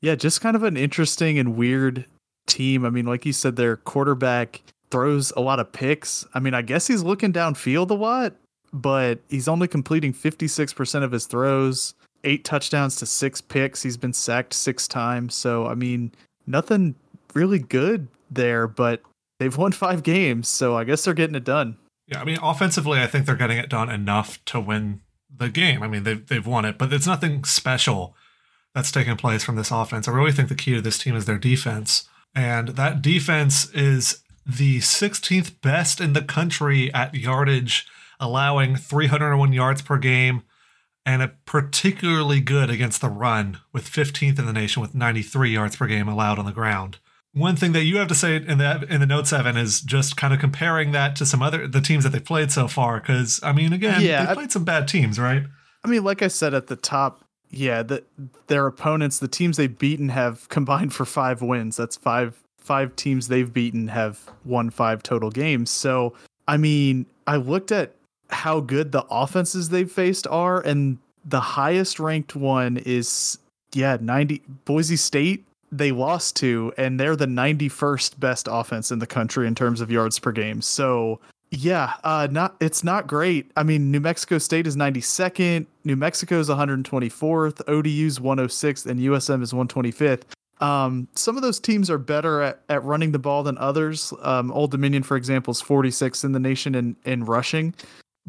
yeah, 0.00 0.14
just 0.14 0.40
kind 0.40 0.54
of 0.56 0.62
an 0.62 0.76
interesting 0.76 1.38
and 1.38 1.56
weird 1.56 2.04
team. 2.46 2.84
I 2.84 2.90
mean, 2.90 3.06
like 3.06 3.24
you 3.24 3.32
said 3.32 3.56
their 3.56 3.76
quarterback 3.76 4.62
throws 4.90 5.32
a 5.36 5.40
lot 5.40 5.60
of 5.60 5.72
picks. 5.72 6.26
I 6.34 6.40
mean, 6.40 6.54
I 6.54 6.62
guess 6.62 6.86
he's 6.86 7.02
looking 7.02 7.32
downfield 7.32 7.90
a 7.90 7.94
lot, 7.94 8.34
but 8.74 9.20
he's 9.30 9.48
only 9.48 9.68
completing 9.68 10.12
56% 10.12 11.02
of 11.02 11.12
his 11.12 11.26
throws 11.26 11.94
eight 12.24 12.44
touchdowns 12.44 12.96
to 12.96 13.06
six 13.06 13.40
picks. 13.40 13.82
He's 13.82 13.96
been 13.96 14.12
sacked 14.12 14.52
six 14.52 14.88
times. 14.88 15.34
So, 15.34 15.66
I 15.66 15.74
mean, 15.74 16.12
nothing 16.46 16.94
really 17.34 17.58
good 17.58 18.08
there, 18.30 18.66
but 18.66 19.02
they've 19.38 19.56
won 19.56 19.72
five 19.72 20.02
games. 20.02 20.48
So 20.48 20.76
I 20.76 20.84
guess 20.84 21.04
they're 21.04 21.14
getting 21.14 21.36
it 21.36 21.44
done. 21.44 21.76
Yeah, 22.06 22.20
I 22.20 22.24
mean, 22.24 22.38
offensively, 22.42 23.00
I 23.00 23.06
think 23.06 23.26
they're 23.26 23.36
getting 23.36 23.58
it 23.58 23.70
done 23.70 23.88
enough 23.88 24.44
to 24.46 24.60
win 24.60 25.00
the 25.34 25.48
game. 25.48 25.82
I 25.82 25.88
mean, 25.88 26.02
they've, 26.02 26.26
they've 26.26 26.46
won 26.46 26.64
it, 26.64 26.78
but 26.78 26.92
it's 26.92 27.06
nothing 27.06 27.44
special 27.44 28.14
that's 28.74 28.90
taking 28.90 29.16
place 29.16 29.44
from 29.44 29.56
this 29.56 29.70
offense. 29.70 30.08
I 30.08 30.12
really 30.12 30.32
think 30.32 30.48
the 30.48 30.54
key 30.54 30.74
to 30.74 30.80
this 30.80 30.98
team 30.98 31.14
is 31.14 31.24
their 31.24 31.38
defense. 31.38 32.08
And 32.34 32.68
that 32.70 33.00
defense 33.00 33.70
is 33.72 34.22
the 34.44 34.80
16th 34.80 35.60
best 35.62 36.00
in 36.00 36.12
the 36.12 36.22
country 36.22 36.92
at 36.92 37.14
yardage, 37.14 37.86
allowing 38.24 38.76
301 38.76 39.52
yards 39.52 39.82
per 39.82 39.98
game, 39.98 40.42
and 41.06 41.22
a 41.22 41.28
particularly 41.44 42.40
good 42.40 42.70
against 42.70 43.00
the 43.00 43.08
run, 43.08 43.58
with 43.72 43.88
15th 43.88 44.38
in 44.38 44.46
the 44.46 44.52
nation 44.52 44.80
with 44.80 44.94
93 44.94 45.50
yards 45.50 45.76
per 45.76 45.86
game 45.86 46.08
allowed 46.08 46.38
on 46.38 46.46
the 46.46 46.52
ground. 46.52 46.98
One 47.32 47.56
thing 47.56 47.72
that 47.72 47.82
you 47.84 47.96
have 47.98 48.08
to 48.08 48.14
say 48.14 48.36
in 48.36 48.58
the 48.58 48.86
in 48.88 49.00
the 49.00 49.06
note 49.06 49.26
seven 49.26 49.56
is 49.56 49.80
just 49.80 50.16
kind 50.16 50.32
of 50.32 50.38
comparing 50.38 50.92
that 50.92 51.16
to 51.16 51.26
some 51.26 51.42
other 51.42 51.66
the 51.66 51.80
teams 51.80 52.04
that 52.04 52.10
they've 52.10 52.24
played 52.24 52.52
so 52.52 52.68
far. 52.68 53.00
Because 53.00 53.40
I 53.42 53.52
mean, 53.52 53.72
again, 53.72 54.02
Yeah, 54.02 54.24
they've 54.24 54.36
played 54.36 54.52
some 54.52 54.64
bad 54.64 54.86
teams, 54.86 55.18
right? 55.18 55.42
I 55.82 55.88
mean, 55.88 56.04
like 56.04 56.22
I 56.22 56.28
said 56.28 56.54
at 56.54 56.68
the 56.68 56.76
top, 56.76 57.24
yeah, 57.50 57.82
the, 57.82 58.04
their 58.46 58.66
opponents, 58.66 59.18
the 59.18 59.28
teams 59.28 59.56
they've 59.56 59.76
beaten, 59.76 60.10
have 60.10 60.48
combined 60.48 60.94
for 60.94 61.04
five 61.04 61.42
wins. 61.42 61.76
That's 61.76 61.96
five 61.96 62.40
five 62.58 62.96
teams 62.96 63.28
they've 63.28 63.52
beaten 63.52 63.88
have 63.88 64.30
won 64.44 64.70
five 64.70 65.02
total 65.02 65.30
games. 65.30 65.70
So, 65.70 66.14
I 66.48 66.56
mean, 66.56 67.04
I 67.26 67.36
looked 67.36 67.70
at 67.70 67.94
how 68.30 68.60
good 68.60 68.92
the 68.92 69.04
offenses 69.10 69.68
they've 69.68 69.90
faced 69.90 70.26
are, 70.26 70.60
and 70.60 70.98
the 71.24 71.40
highest 71.40 72.00
ranked 72.00 72.36
one 72.36 72.76
is 72.78 73.38
yeah, 73.72 73.96
ninety 74.00 74.42
Boise 74.64 74.96
State. 74.96 75.44
They 75.72 75.90
lost 75.90 76.36
to, 76.36 76.72
and 76.78 77.00
they're 77.00 77.16
the 77.16 77.26
ninety 77.26 77.68
first 77.68 78.20
best 78.20 78.48
offense 78.50 78.90
in 78.90 78.98
the 78.98 79.06
country 79.06 79.46
in 79.46 79.54
terms 79.54 79.80
of 79.80 79.90
yards 79.90 80.18
per 80.18 80.32
game. 80.32 80.62
So 80.62 81.20
yeah, 81.50 81.94
uh, 82.02 82.28
not 82.30 82.56
it's 82.60 82.84
not 82.84 83.06
great. 83.06 83.50
I 83.56 83.62
mean, 83.62 83.90
New 83.90 84.00
Mexico 84.00 84.38
State 84.38 84.66
is 84.66 84.76
92nd, 84.76 85.66
New 85.84 85.96
Mexico 85.96 86.40
is 86.40 86.48
124th, 86.48 87.60
ODU's 87.68 88.18
106th, 88.18 88.86
and 88.86 89.00
USM 89.00 89.42
is 89.42 89.52
125th. 89.52 90.22
Um, 90.60 91.08
some 91.14 91.36
of 91.36 91.42
those 91.42 91.58
teams 91.58 91.90
are 91.90 91.98
better 91.98 92.40
at, 92.40 92.60
at 92.68 92.82
running 92.84 93.12
the 93.12 93.18
ball 93.18 93.42
than 93.42 93.58
others. 93.58 94.12
Um, 94.22 94.50
Old 94.52 94.70
Dominion, 94.70 95.02
for 95.02 95.16
example, 95.16 95.52
is 95.52 95.60
46 95.60 96.24
in 96.24 96.32
the 96.32 96.38
nation 96.38 96.74
in, 96.74 96.96
in 97.04 97.24
rushing. 97.24 97.74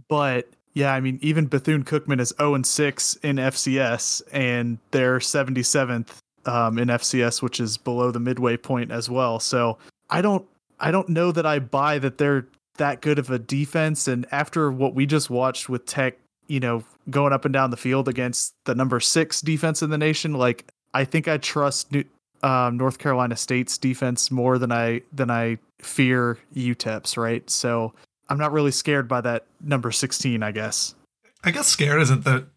But 0.07 0.47
yeah, 0.73 0.93
I 0.93 0.99
mean, 0.99 1.19
even 1.21 1.45
Bethune 1.47 1.83
Cookman 1.83 2.19
is 2.19 2.33
0 2.37 2.55
and 2.55 2.65
6 2.65 3.15
in 3.23 3.37
FCS, 3.37 4.21
and 4.31 4.77
they're 4.91 5.19
77th 5.19 6.09
um, 6.45 6.77
in 6.77 6.89
FCS, 6.89 7.41
which 7.41 7.59
is 7.59 7.77
below 7.77 8.11
the 8.11 8.19
midway 8.19 8.57
point 8.57 8.91
as 8.91 9.09
well. 9.09 9.39
So 9.39 9.77
I 10.09 10.21
don't, 10.21 10.45
I 10.79 10.91
don't 10.91 11.09
know 11.09 11.31
that 11.31 11.45
I 11.45 11.59
buy 11.59 11.99
that 11.99 12.17
they're 12.17 12.45
that 12.77 13.01
good 13.01 13.19
of 13.19 13.29
a 13.29 13.39
defense. 13.39 14.07
And 14.07 14.25
after 14.31 14.71
what 14.71 14.93
we 14.93 15.05
just 15.05 15.29
watched 15.29 15.69
with 15.69 15.85
Tech, 15.85 16.17
you 16.47 16.59
know, 16.59 16.83
going 17.09 17.33
up 17.33 17.45
and 17.45 17.53
down 17.53 17.71
the 17.71 17.77
field 17.77 18.07
against 18.07 18.53
the 18.65 18.75
number 18.75 18.99
six 18.99 19.41
defense 19.41 19.81
in 19.81 19.89
the 19.89 19.97
nation, 19.97 20.33
like 20.33 20.65
I 20.93 21.05
think 21.05 21.27
I 21.27 21.37
trust 21.37 21.91
New, 21.91 22.03
um, 22.43 22.77
North 22.77 22.97
Carolina 22.97 23.35
State's 23.35 23.77
defense 23.77 24.29
more 24.29 24.57
than 24.57 24.71
I 24.71 25.01
than 25.13 25.31
I 25.31 25.57
fear 25.79 26.37
UTEP's. 26.53 27.17
Right, 27.17 27.49
so 27.49 27.93
I'm 28.29 28.37
not 28.37 28.51
really 28.51 28.71
scared 28.71 29.07
by 29.07 29.21
that 29.21 29.45
number 29.61 29.91
16. 29.91 30.43
I 30.43 30.51
guess. 30.51 30.95
I 31.43 31.51
guess 31.51 31.67
scared 31.67 32.01
isn't 32.01 32.23
the 32.23 32.47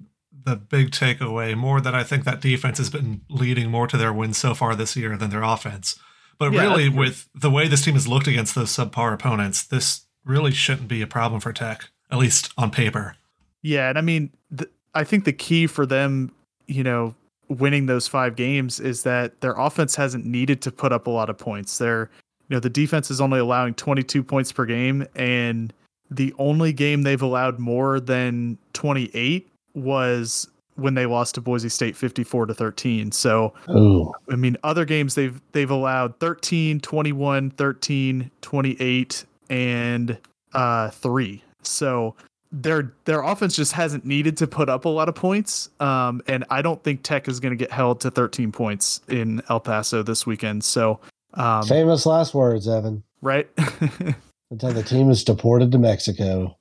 the 0.44 0.56
big 0.56 0.90
takeaway. 0.90 1.56
More 1.56 1.80
that 1.80 1.94
I 1.94 2.04
think 2.04 2.25
that 2.25 2.40
defense 2.40 2.78
has 2.78 2.90
been 2.90 3.22
leading 3.28 3.70
more 3.70 3.87
to 3.87 3.96
their 3.96 4.12
wins 4.12 4.38
so 4.38 4.54
far 4.54 4.75
this 4.75 4.96
year 4.96 5.16
than 5.16 5.30
their 5.30 5.42
offense. 5.42 5.98
But 6.38 6.52
Yeah, 6.52 6.62
really, 6.62 6.88
with 6.88 7.28
the 7.34 7.50
way 7.50 7.68
this 7.68 7.84
team 7.84 7.94
has 7.94 8.08
looked 8.08 8.26
against 8.26 8.54
those 8.54 8.70
subpar 8.70 9.12
opponents, 9.12 9.64
this 9.64 10.02
really 10.25 10.52
shouldn't 10.52 10.88
be 10.88 11.02
a 11.02 11.06
problem 11.06 11.40
for 11.40 11.52
Tech, 11.52 11.88
at 12.10 12.18
least 12.18 12.52
on 12.56 12.70
paper. 12.70 13.16
Yeah, 13.62 13.88
and 13.88 13.98
I 13.98 14.02
mean, 14.02 14.30
th- 14.56 14.70
I 14.94 15.04
think 15.04 15.25
the 15.25 15.32
key 15.32 15.66
for 15.66 15.84
them, 15.84 16.32
you 16.66 16.84
know, 16.84 17.14
winning 17.48 17.87
those 17.87 18.06
five 18.06 18.37
games 18.37 18.78
is 18.78 19.02
that 19.02 19.40
their 19.40 19.54
offense 19.54 19.96
hasn't 19.96 20.25
needed 20.25 20.62
to 20.62 20.70
put 20.70 20.92
up 20.92 21.06
a 21.06 21.10
lot 21.10 21.28
of 21.28 21.38
points. 21.38 21.78
They're, 21.78 22.10
you 22.49 22.57
know, 22.57 22.61
the 22.61 22.71
defense 22.71 23.11
is 23.11 23.21
only 23.21 23.38
allowing 23.38 23.75
22 23.75 24.23
points 24.23 24.52
per 24.52 24.64
game, 24.64 25.07
and 25.14 25.73
the 26.11 26.35
only 26.38 26.73
game 26.73 27.02
they've 27.02 27.21
allowed 27.21 27.59
more 27.59 28.00
than 28.00 28.57
28 28.73 29.50
was 29.75 30.49
when 30.76 30.95
they 30.95 31.07
lost 31.07 31.35
to 31.35 31.40
Boise 31.40 31.69
State 31.69 31.97
54 31.97 32.47
to 32.47 32.55
13. 32.55 33.12
So, 33.12 33.52
Ooh. 33.69 34.12
I 34.31 34.37
mean, 34.37 34.57
other 34.62 34.85
games 34.85 35.14
they've 35.14 35.40
they've 35.52 35.71
allowed 35.71 36.19
13, 36.21 36.81
21, 36.81 37.50
13, 37.50 38.31
28 38.40 39.25
and 39.50 40.19
uh 40.55 40.90
3. 40.90 41.43
So, 41.62 42.14
their 42.50 42.95
their 43.05 43.23
offense 43.23 43.57
just 43.57 43.73
hasn't 43.73 44.07
needed 44.07 44.37
to 44.38 44.47
put 44.47 44.69
up 44.69 44.85
a 44.85 44.88
lot 44.88 45.09
of 45.09 45.14
points. 45.14 45.69
Um 45.81 46.23
and 46.28 46.45
I 46.49 46.62
don't 46.62 46.83
think 46.83 47.02
Tech 47.02 47.28
is 47.28 47.40
going 47.40 47.52
to 47.52 47.57
get 47.57 47.73
held 47.73 48.00
to 48.02 48.11
13 48.11 48.52
points 48.52 49.02
in 49.09 49.43
El 49.50 49.61
Paso 49.61 50.02
this 50.02 50.26
weekend. 50.26 50.64
So, 50.64 51.00
um 51.38 51.62
Famous 51.64 52.04
last 52.07 52.35
words, 52.35 52.68
Evan. 52.68 53.02
right? 53.23 53.49
Until 54.50 54.73
the 54.73 54.83
team 54.83 55.11
is 55.11 55.25
deported 55.25 55.73
to 55.73 55.78
Mexico. 55.78 56.57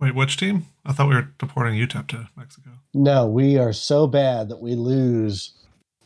Wait, 0.00 0.14
which 0.14 0.36
team? 0.36 0.66
I 0.84 0.92
thought 0.92 1.08
we 1.08 1.14
were 1.14 1.28
deporting 1.38 1.74
UTEP 1.74 2.06
to 2.08 2.28
Mexico. 2.36 2.70
No, 2.92 3.26
we 3.26 3.56
are 3.58 3.72
so 3.72 4.06
bad 4.06 4.48
that 4.50 4.60
we 4.60 4.74
lose 4.74 5.54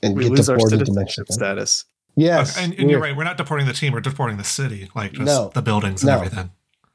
and 0.03 0.17
we 0.17 0.25
get 0.25 0.33
lose 0.33 0.49
our 0.49 0.57
deported 0.57 0.79
to 0.79 0.87
citizenship 0.87 1.25
Mexico. 1.29 1.33
status. 1.35 1.85
Yes, 2.17 2.57
Okay, 2.57 2.65
and, 2.65 2.75
and 2.75 2.91
you're 2.91 3.01
we're- 3.01 3.11
right. 3.11 3.17
We're 3.19 3.25
not 3.25 3.37
deporting 3.37 3.67
the 3.67 3.73
team. 3.73 3.93
We're 3.93 4.01
deporting 4.01 4.37
the 4.37 4.45
city, 4.45 4.89
like 4.95 5.13
just 5.13 5.27
No. 5.27 5.51
the 5.55 5.63
buildings 5.63 6.03
and 6.03 6.09
No. 6.11 6.17
everything. 6.17 6.51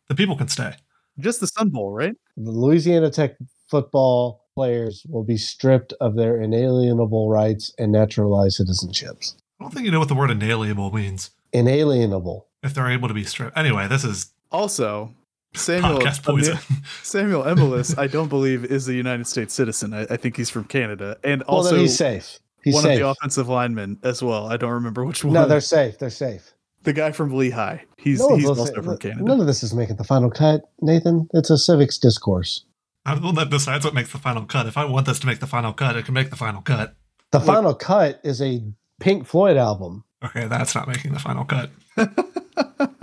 The 0.08 0.16
people 0.16 0.36
can 0.38 0.48
stay. 0.48 0.76
Just 1.20 1.40
the 1.42 1.48
Sun 1.48 1.70
Bowl, 1.70 1.92
right? 1.92 2.14
The 2.38 2.52
Louisiana 2.52 3.10
Tech 3.12 3.36
football 3.70 4.46
players 4.56 5.06
will 5.10 5.24
be 5.24 5.38
stripped 5.38 5.94
of 6.00 6.16
their 6.16 6.40
inalienable 6.42 7.30
rights 7.30 7.74
and 7.78 7.92
naturalized 7.92 8.60
citizenships. 8.60 9.36
I 9.64 9.66
don't 9.68 9.74
think 9.74 9.86
you 9.86 9.92
know 9.92 10.00
what 10.00 10.10
the 10.10 10.14
word 10.16 10.30
inalienable 10.30 10.92
means. 10.92 11.30
Inalienable. 11.54 12.48
If 12.62 12.74
they're 12.74 12.90
able 12.92 13.08
to 13.08 13.14
be 13.14 13.24
stripped. 13.24 13.58
Anyway, 13.58 13.88
this 13.88 14.04
is 14.04 14.34
Also, 14.52 15.14
Samuel 15.54 16.00
podcast 16.00 16.22
poison. 16.24 16.58
Samuel 17.02 17.44
Emilus, 17.44 17.98
I 17.98 18.08
don't 18.08 18.28
believe 18.28 18.66
is 18.66 18.90
a 18.90 18.94
United 18.94 19.26
States 19.26 19.54
citizen. 19.54 19.94
I, 19.94 20.02
I 20.02 20.18
think 20.18 20.36
he's 20.36 20.50
from 20.50 20.66
Canada, 20.66 21.18
and 21.24 21.42
well, 21.48 21.58
also 21.60 21.72
then 21.72 21.80
he's 21.82 21.96
safe. 21.98 22.40
He's 22.62 22.74
one 22.74 22.84
safe. 22.84 22.94
of 22.94 23.00
the 23.00 23.08
offensive 23.08 23.48
linemen 23.48 24.00
as 24.04 24.22
well. 24.22 24.48
I 24.48 24.58
don't 24.58 24.72
remember 24.72 25.06
which 25.06 25.24
one. 25.24 25.34
no, 25.34 25.48
they're 25.48 25.62
safe. 25.62 25.98
They're 25.98 26.10
safe. 26.10 26.54
the 26.84 26.92
guy 26.94 27.14
from 27.14 27.34
Lehigh. 27.34 27.80
He's 27.98 28.20
No, 28.20 28.36
he's 28.36 28.50
also 28.50 28.74
from 28.82 28.98
Canada. 28.98 29.24
None 29.24 29.40
of 29.40 29.48
this 29.48 29.64
is 29.64 29.74
making 29.74 29.96
the 29.96 30.04
final 30.04 30.30
cut, 30.30 30.62
Nathan. 30.82 31.30
It's 31.34 31.50
a 31.50 31.58
civics 31.58 31.98
discourse. 31.98 32.66
I'm 33.06 33.20
the 33.22 33.26
one 33.28 33.36
that 33.36 33.50
decides 33.50 33.86
what 33.86 33.94
makes 33.94 34.12
the 34.12 34.18
final 34.18 34.44
cut. 34.46 34.66
If 34.66 34.78
I 34.78 34.84
want 34.86 35.06
this 35.06 35.20
to 35.20 35.28
make 35.28 35.40
the 35.40 35.48
final 35.48 35.72
cut, 35.74 35.96
it 35.96 36.04
can 36.06 36.14
make 36.14 36.30
the 36.30 36.36
final 36.36 36.62
cut. 36.62 36.96
The 37.32 37.40
Look- 37.40 37.48
final 37.48 37.74
cut 37.74 38.20
is 38.24 38.42
a 38.42 38.62
Pink 39.00 39.26
Floyd 39.28 39.58
album. 39.58 40.04
Okay, 40.24 40.48
that's 40.48 40.74
not 40.76 40.88
making 40.88 41.14
the 41.14 41.20
final 41.20 41.44
cut. 41.46 41.70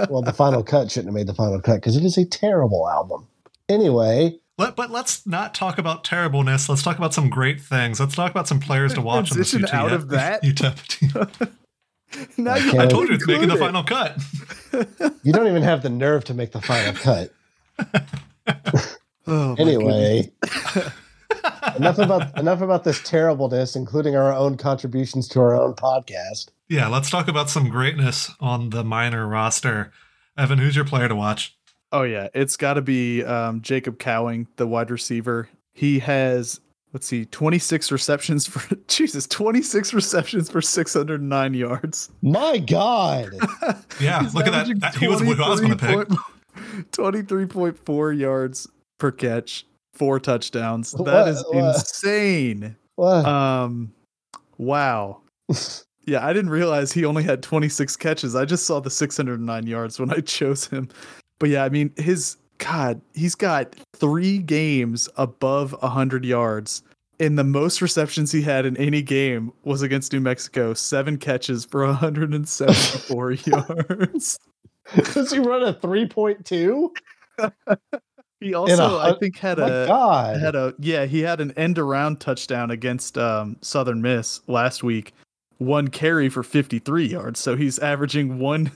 Well, 0.09 0.23
the 0.23 0.33
final 0.33 0.63
cut 0.63 0.91
shouldn't 0.91 1.09
have 1.09 1.15
made 1.15 1.27
the 1.27 1.35
final 1.35 1.61
cut 1.61 1.77
because 1.77 1.97
it 1.97 2.05
is 2.05 2.17
a 2.17 2.25
terrible 2.25 2.89
album. 2.89 3.27
Anyway, 3.69 4.39
Let, 4.59 4.77
but 4.77 4.91
let's 4.91 5.27
not 5.27 5.55
talk 5.55 5.79
about 5.79 6.05
terribleness. 6.05 6.69
Let's 6.69 6.83
talk 6.83 6.99
about 6.99 7.15
some 7.15 7.31
great 7.31 7.61
things. 7.61 8.01
Let's 8.01 8.15
talk 8.15 8.31
about 8.31 8.49
some 8.49 8.61
players 8.61 8.95
to 8.95 9.01
watch 9.01 9.31
on 9.31 9.39
this 9.39 9.51
Transition 9.51 9.63
UTEP, 9.63 9.75
out 9.75 9.93
of 9.93 10.09
that? 10.11 10.43
UTEP 10.43 10.87
team. 10.87 11.11
now 12.37 12.55
I 12.55 12.59
you 12.59 12.79
I 12.79 12.87
told 12.87 13.09
you 13.09 13.15
it's 13.15 13.27
making 13.27 13.49
the 13.49 13.55
include 13.55 13.61
final 13.61 13.85
cut. 13.85 14.19
you 15.23 15.33
don't 15.33 15.47
even 15.47 15.63
have 15.63 15.83
the 15.83 15.91
nerve 15.91 16.25
to 16.25 16.35
make 16.35 16.53
the 16.53 16.61
final 16.61 16.95
cut. 16.95 17.33
Oh, 19.27 19.55
my 19.55 19.61
Anyway, 19.61 20.33
enough 21.77 21.99
about 21.99 22.39
enough 22.39 22.61
about 22.61 22.85
this 22.85 23.03
terribleness, 23.03 23.77
including 23.77 24.17
our 24.17 24.33
own 24.33 24.57
contributions 24.57 25.29
to 25.29 25.41
our 25.41 25.55
own 25.61 25.75
podcast. 25.75 26.49
Yeah, 26.69 26.89
let's 26.89 27.11
talk 27.11 27.29
about 27.29 27.51
some 27.51 27.69
greatness 27.69 28.31
on 28.41 28.71
the 28.71 28.85
minor 28.85 29.27
roster. 29.27 29.93
Evan, 30.39 30.59
who's 30.59 30.77
your 30.77 30.85
player 30.85 31.09
to 31.09 31.15
watch? 31.17 31.57
Oh 31.93 32.03
yeah, 32.03 32.29
it's 32.35 32.57
got 32.57 32.75
to 32.75 32.83
be 32.83 33.25
um, 33.25 33.61
Jacob 33.63 33.99
Cowing, 33.99 34.47
the 34.57 34.67
wide 34.67 34.91
receiver. 34.91 35.49
He 35.73 35.99
has 36.01 36.61
let's 36.93 37.07
see, 37.07 37.25
26 37.27 37.93
receptions 37.93 38.47
for 38.49 38.75
Jesus, 38.89 39.27
26 39.29 39.95
receptions 39.95 40.51
for 40.51 40.61
609 40.61 41.55
yards. 41.55 42.11
My 42.23 42.59
God, 42.59 43.31
Yeah, 44.01 44.23
He's 44.23 44.35
look 44.35 44.47
at 44.47 44.53
that. 44.53 44.81
that. 44.81 44.95
He 44.97 45.07
was 45.09 45.21
who 45.21 45.41
I 45.43 45.49
was 45.49 45.61
going 45.61 45.77
to 45.77 45.87
pick. 45.87 46.09
23.4 46.93 48.19
yards 48.19 48.69
per 48.99 49.11
catch, 49.11 49.67
four 50.01 50.19
touchdowns. 50.19 50.93
That 50.93 51.03
What- 51.03 51.29
is 51.29 51.45
what? 51.51 51.77
insane. 51.77 52.75
What? 52.97 53.25
Um, 53.27 53.93
wow. 54.59 55.21
Yeah, 56.07 56.27
I 56.27 56.33
didn't 56.33 56.51
realize 56.51 56.91
he 56.91 57.05
only 57.05 57.23
had 57.23 57.41
26 57.43 57.95
catches. 57.97 58.35
I 58.35 58.45
just 58.45 58.65
saw 58.67 58.81
the 58.81 58.91
609 58.91 59.67
yards 59.67 60.01
when 60.01 60.11
I 60.11 60.21
chose 60.25 60.67
him. 60.67 60.89
But 61.39 61.51
yeah, 61.51 61.63
I 61.63 61.69
mean, 61.69 61.93
his 61.97 62.37
God, 62.59 63.01
he's 63.15 63.37
got 63.37 63.77
three 63.95 64.39
games 64.39 65.09
above 65.19 65.73
100 65.81 66.25
yards. 66.25 66.83
And 67.21 67.39
the 67.39 67.45
most 67.45 67.81
receptions 67.83 68.33
he 68.33 68.43
had 68.43 68.65
in 68.67 68.77
any 68.79 69.03
game 69.03 69.53
was 69.63 69.83
against 69.83 70.13
New 70.13 70.21
Mexico, 70.21 70.75
seven 70.75 71.17
catches 71.17 71.65
for 71.67 71.85
174 71.87 73.33
yards. 73.33 74.39
Does 75.13 75.31
he 75.31 75.39
run 75.39 75.63
a 75.63 75.75
three 75.75 76.09
point 76.09 76.45
two? 76.45 76.93
He 78.41 78.55
also, 78.55 78.99
I 78.99 79.15
think, 79.19 79.37
had 79.37 79.59
a 79.59 79.87
God, 79.87 80.41
had 80.41 80.55
a 80.55 80.75
yeah 80.79 81.05
he 81.05 81.21
had 81.21 81.41
an 81.41 81.53
end 81.53 81.79
around 81.79 82.21
touchdown 82.21 82.71
against 82.71 83.19
um, 83.19 83.57
southern 83.61 84.01
miss 84.03 84.41
last 84.47 84.83
week. 84.83 85.13
One 85.59 85.89
carry 85.89 86.31
for 86.31 86.43
53 86.43 87.05
yards. 87.07 87.39
So 87.39 87.55
he's 87.55 87.79
averaging 87.79 88.39
one 88.39 88.73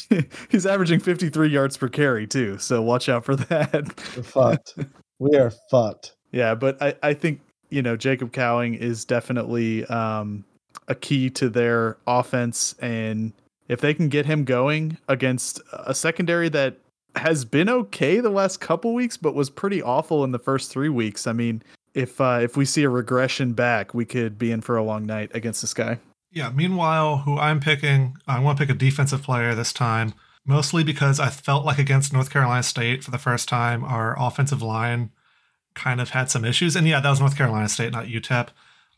he's 0.50 0.66
averaging 0.66 1.00
53 1.00 1.48
yards 1.48 1.76
per 1.78 1.88
carry 1.88 2.26
too. 2.26 2.58
So 2.58 2.82
watch 2.82 3.08
out 3.08 3.24
for 3.24 3.36
that. 3.36 3.72
We're 4.16 4.22
fucked. 4.22 4.74
We 5.18 5.36
are 5.36 5.50
fucked. 5.70 6.12
yeah 6.32 6.54
but 6.54 6.76
i 6.82 6.94
i 7.02 7.14
think 7.14 7.40
you 7.70 7.80
know 7.80 7.96
jacob 7.96 8.32
cowing 8.32 8.74
is 8.74 9.04
definitely 9.06 9.86
um 9.86 10.44
a 10.88 10.94
key 10.94 11.30
to 11.30 11.48
their 11.48 11.96
offense. 12.06 12.74
And 12.80 13.32
if 13.68 13.80
they 13.80 13.94
can 13.94 14.08
get 14.08 14.26
him 14.26 14.44
going 14.44 14.98
against 15.08 15.60
a 15.72 15.94
secondary 15.94 16.48
that 16.50 16.76
has 17.16 17.44
been 17.44 17.68
okay 17.68 18.20
the 18.20 18.30
last 18.30 18.60
couple 18.60 18.92
weeks 18.94 19.16
but 19.16 19.34
was 19.34 19.50
pretty 19.50 19.82
awful 19.82 20.22
in 20.24 20.32
the 20.32 20.38
first 20.38 20.70
3 20.70 20.88
weeks 20.88 21.26
i 21.26 21.32
mean 21.32 21.62
if 21.94 22.20
uh, 22.20 22.38
if 22.42 22.56
we 22.56 22.64
see 22.64 22.82
a 22.82 22.90
regression 22.90 23.52
back 23.54 23.94
we 23.94 24.04
could 24.04 24.38
be 24.38 24.50
in 24.52 24.60
for 24.60 24.76
a 24.76 24.82
long 24.82 25.06
night 25.06 25.30
against 25.34 25.60
this 25.62 25.72
guy 25.74 25.98
Yeah. 26.32 26.50
Meanwhile, 26.54 27.18
who 27.24 27.38
I'm 27.38 27.60
picking, 27.60 28.16
I 28.26 28.40
want 28.40 28.58
to 28.58 28.62
pick 28.66 28.74
a 28.74 28.78
defensive 28.78 29.22
player 29.22 29.54
this 29.54 29.72
time, 29.72 30.12
mostly 30.44 30.84
because 30.84 31.18
I 31.18 31.30
felt 31.30 31.64
like 31.64 31.78
against 31.78 32.12
North 32.12 32.28
Carolina 32.28 32.62
State 32.62 33.02
for 33.02 33.10
the 33.10 33.16
first 33.18 33.48
time, 33.48 33.82
our 33.84 34.14
offensive 34.20 34.60
line 34.60 35.10
kind 35.74 35.98
of 35.98 36.10
had 36.10 36.30
some 36.30 36.44
issues. 36.44 36.76
And 36.76 36.86
yeah, 36.86 37.00
that 37.00 37.08
was 37.08 37.20
North 37.20 37.36
Carolina 37.38 37.68
State, 37.70 37.92
not 37.92 38.04
UTEP. 38.06 38.48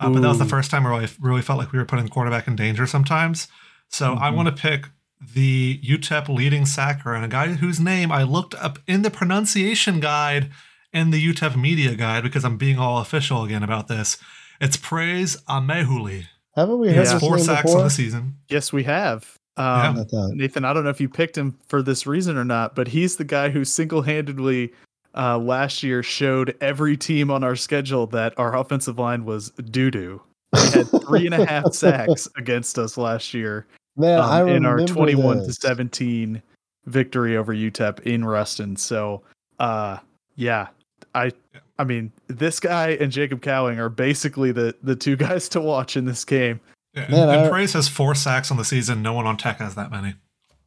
Uh, 0.01 0.11
but 0.11 0.21
that 0.23 0.29
was 0.29 0.39
the 0.41 0.45
first 0.57 0.71
time 0.73 0.83
where 0.83 0.95
I 0.95 1.07
really 1.21 1.43
felt 1.43 1.61
like 1.61 1.71
we 1.71 1.79
were 1.79 1.85
putting 1.85 2.07
the 2.07 2.11
quarterback 2.11 2.49
in 2.49 2.57
danger 2.57 2.87
sometimes. 2.89 3.47
So 3.89 4.15
I 4.15 4.31
Mhm. 4.31 4.35
want 4.35 4.49
to 4.49 4.61
pick 4.61 4.89
the 5.21 5.81
UTEP 5.85 6.29
leading 6.29 6.65
sacker 6.67 7.15
and 7.15 7.25
a 7.25 7.29
guy 7.29 7.49
whose 7.55 7.81
name 7.81 8.13
I 8.13 8.23
looked 8.23 8.55
up 8.55 8.79
in 8.87 9.03
the 9.03 9.11
pronunciation 9.11 10.01
guide 10.01 10.51
and 10.93 11.13
the 11.13 11.33
UTEP 11.33 11.57
media 11.61 11.95
guide 11.95 12.23
because 12.23 12.45
I'm 12.45 12.57
being 12.57 12.79
all 12.79 12.99
official 13.01 13.43
again 13.45 13.63
about 13.63 13.89
this. 13.89 14.17
It's 14.61 14.77
Praise 14.77 15.37
Amaewhule. 15.49 16.25
Haven't 16.57 16.79
we 16.79 16.89
He 16.89 16.95
heard 16.95 17.07
has 17.07 17.21
four 17.21 17.39
sacks 17.39 17.63
before? 17.63 17.79
on 17.79 17.85
the 17.85 17.91
season. 17.91 18.37
yes 18.49 18.73
we 18.73 18.85
have 18.85 19.37
um, 19.57 19.99
I 19.99 20.05
thought. 20.05 20.31
Nathan, 20.35 20.65
I 20.65 20.73
don't 20.73 20.85
know 20.85 20.91
if 20.91 21.01
you 21.01 21.09
picked 21.09 21.37
him 21.37 21.59
for 21.67 21.83
this 21.83 22.07
reason 22.07 22.37
or 22.37 22.45
not, 22.45 22.77
but 22.77 22.87
he's 22.87 23.17
the 23.17 23.25
guy 23.25 23.49
who 23.51 23.65
single-handedly 23.65 24.73
uh, 25.17 25.37
last 25.37 25.83
year 25.83 26.01
showed 26.01 26.57
every 26.61 26.97
team 26.97 27.29
on 27.29 27.43
our 27.43 27.57
schedule 27.57 28.07
that 28.09 28.35
our 28.39 28.57
offensive 28.57 29.01
line 29.01 29.25
was 29.25 29.51
doo 29.51 29.91
doo. 29.91 30.23
They 30.53 30.71
had 30.71 30.87
three 31.03 31.27
and 31.27 31.35
a 31.35 31.45
half 31.45 31.65
sacks 31.75 32.29
against 32.37 32.79
us 32.79 32.97
last 32.97 33.35
year 33.35 33.67
Man, 33.99 34.21
I 34.21 34.43
um, 34.43 34.49
in 34.49 34.65
our 34.65 34.81
21 34.81 35.39
to 35.39 35.53
17 35.53 36.41
victory 36.87 37.37
over 37.37 37.55
UTEP 37.55 38.01
in 38.01 38.25
Ruston. 38.25 38.77
So, 38.77 39.23
uh, 39.59 39.99
yeah, 40.37 40.69
I, 41.15 41.33
I 41.79 41.85
mean, 41.85 42.13
this 42.29 42.61
guy 42.61 42.91
and 43.01 43.11
Jacob 43.11 43.43
Cowing 43.43 43.79
are 43.79 43.89
basically 43.89 44.53
the 44.53 44.75
the 44.83 44.97
two 44.97 45.17
guys 45.27 45.49
to 45.51 45.61
watch 45.61 45.97
in 45.97 46.05
this 46.05 46.25
game. 46.25 46.61
Yeah, 46.95 47.03
and, 47.03 47.13
Man, 47.13 47.29
and 47.29 47.41
I- 47.41 47.49
Praise 47.51 47.73
has 47.75 47.89
four 47.89 48.15
sacks 48.15 48.51
on 48.51 48.57
the 48.57 48.65
season. 48.65 49.03
No 49.03 49.13
one 49.13 49.27
on 49.27 49.37
Tech 49.37 49.59
has 49.59 49.75
that 49.75 49.91
many. 49.91 50.15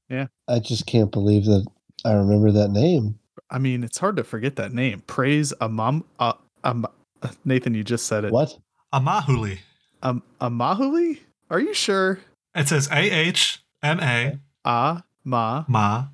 Yeah, 0.10 0.28
I 0.48 0.60
just 0.60 0.86
can't 0.86 1.12
believe 1.12 1.46
that 1.46 1.66
I 2.04 2.14
remember 2.14 2.52
that 2.52 2.70
name. 2.70 3.18
I 3.50 3.60
mean, 3.60 3.84
it's 3.84 3.98
hard 3.98 4.18
to 4.18 4.24
forget 4.26 4.58
that 4.58 4.74
name. 4.74 5.04
Praise 5.08 5.54
Amam, 5.62 6.04
uh, 6.20 6.34
um, 6.66 6.86
Nathan, 7.46 7.74
you 7.74 7.84
just 7.84 8.08
said 8.08 8.26
it. 8.26 8.32
What? 8.32 8.58
Amaewhule. 8.94 9.58
Um, 10.04 10.22
Amaewhule? 10.42 11.18
Are 11.50 11.60
you 11.60 11.74
sure? 11.74 12.20
It 12.56 12.68
says 12.68 12.90
A 12.92 12.98
H 13.10 13.64
M 13.82 14.00
A 14.00 14.40
Ah, 14.66 15.04
ma, 15.24 15.66
Ma 15.68 16.08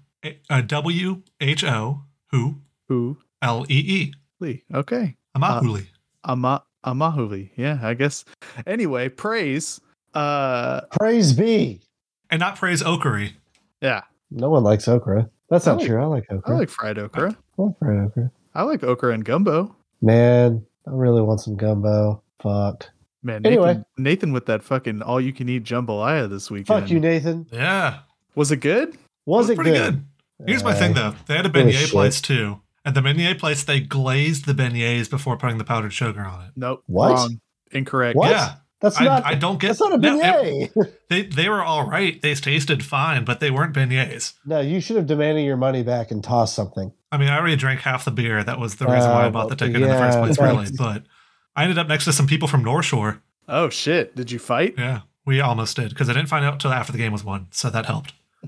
uh, 0.50 0.62
W 0.62 1.22
H 1.42 1.64
O 1.64 2.02
who 2.32 2.56
who, 2.88 3.18
L 3.42 3.66
E 3.70 3.76
E. 3.78 4.14
Lee. 4.40 4.64
Okay. 4.74 5.16
Amaewhule. 5.36 5.88
Ama, 6.24 6.64
Amaewhule. 6.86 7.50
Yeah, 7.56 7.80
I 7.82 7.94
guess. 7.96 8.24
Anyway, 8.66 9.10
praise. 9.10 9.82
Uh, 10.14 10.82
Praise 11.00 11.34
be. 11.34 11.82
and 12.30 12.40
not 12.40 12.56
Praise 12.56 12.82
Okery. 12.84 13.34
yeah, 13.82 14.02
No 14.32 14.50
one 14.50 14.64
likes 14.64 14.88
okra. 14.88 15.30
That's 15.50 15.68
I 15.68 15.72
not 15.72 15.78
like- 15.80 15.88
true. 15.88 16.02
I 16.02 16.06
like 16.06 16.26
okra. 16.32 16.56
I 16.56 16.60
like 16.60 16.70
fried 16.70 16.98
okra. 16.98 17.36
I 17.58 17.62
like 17.62 17.78
fried 17.80 18.00
okra. 18.00 18.32
I 18.56 18.62
like 18.64 18.84
okra 18.84 19.14
and 19.14 19.24
gumbo. 19.26 19.76
Man, 20.02 20.66
I 20.88 20.92
really 20.92 21.22
want 21.22 21.42
some 21.42 21.56
gumbo. 21.56 22.22
Fuck. 22.42 22.90
Man, 23.24 23.46
Anyway. 23.46 23.68
Nathan, 23.68 23.86
Nathan 23.98 24.34
with 24.34 24.46
that 24.46 24.64
fucking 24.64 25.02
all 25.02 25.20
you 25.20 25.34
can 25.34 25.50
eat 25.50 25.64
jambalaya 25.64 26.30
this 26.30 26.50
weekend. 26.52 26.68
Fuck 26.68 26.90
you, 26.90 27.00
Nathan. 27.00 27.48
Yeah. 27.52 28.00
Was 28.36 28.52
it 28.52 28.58
good? 28.58 28.98
Was, 29.26 29.50
it 29.50 29.56
pretty 29.56 29.72
good? 29.72 30.06
Here's 30.46 30.64
my 30.64 30.74
thing 30.74 30.94
though. 30.94 31.16
They 31.26 31.36
had 31.36 31.46
a 31.46 31.50
it 31.50 31.54
beignet 31.54 31.90
place 31.92 32.22
too. 32.22 32.62
At 32.86 32.94
the 32.94 33.02
beignet 33.02 33.40
place, 33.40 33.64
they 33.64 33.80
glazed 33.82 34.46
the 34.46 34.54
beignets 34.54 35.10
before 35.10 35.36
putting 35.38 35.58
the 35.58 35.64
powdered 35.66 35.94
sugar 35.94 36.22
on 36.24 36.46
it. 36.46 36.52
Nope. 36.56 36.84
What? 36.86 37.12
Wrong. 37.14 37.42
Incorrect. 37.72 38.16
What? 38.16 38.30
Yeah. 38.32 38.54
That's 38.80 39.02
I, 39.02 39.06
not. 39.06 39.26
I 39.26 39.34
don't 39.34 39.60
get 39.60 39.70
that's 39.70 39.80
not 39.82 39.94
a 39.94 39.98
no, 39.98 40.20
it- 40.20 40.72
beignet. 40.76 40.94
they 41.10 41.24
they 41.24 41.50
were 41.50 41.64
all 41.64 41.90
right. 41.90 42.22
They 42.22 42.36
tasted 42.36 42.86
fine, 42.86 43.26
but 43.26 43.40
they 43.40 43.50
weren't 43.50 43.74
beignets. 43.76 44.34
no, 44.46 44.62
you 44.62 44.80
should 44.80 44.96
have 44.98 45.08
demanded 45.08 45.44
your 45.46 45.58
money 45.58 45.82
back 45.82 46.12
and 46.12 46.24
tossed 46.24 46.54
something. 46.56 46.94
I 47.12 47.18
mean, 47.18 47.30
I 47.30 47.38
already 47.40 47.56
drank 47.56 47.80
half 47.82 48.06
the 48.06 48.12
beer. 48.12 48.44
That 48.44 48.60
was 48.60 48.76
the 48.76 48.86
reason 48.86 49.10
why 49.10 49.24
I 49.24 49.28
Uh, 49.28 49.30
bought 49.32 49.50
the 49.50 49.56
ticket 49.56 49.78
in 49.78 49.82
the 49.82 49.88
first 49.88 50.20
place, 50.20 50.40
really. 50.40 50.68
But 50.78 51.04
I 51.58 51.64
ended 51.64 51.80
up 51.80 51.88
next 51.88 52.06
to 52.06 52.14
some 52.14 52.28
people 52.28 52.48
from 52.48 52.64
North 52.64 52.86
Shore. 52.86 53.22
Oh 53.50 53.70
shit! 53.70 54.16
Did 54.16 54.32
you 54.32 54.38
fight? 54.38 54.76
Yeah, 54.78 55.02
we 55.26 55.42
almost 55.42 55.76
did 55.76 55.90
because 55.90 56.08
I 56.08 56.14
didn't 56.14 56.30
find 56.30 56.46
out 56.46 56.60
till 56.60 56.72
after 56.72 56.92
the 56.92 57.00
game 57.00 57.12
was 57.12 57.24
won, 57.24 57.48
so 57.50 57.72
that 57.72 57.88
helped. 57.88 58.14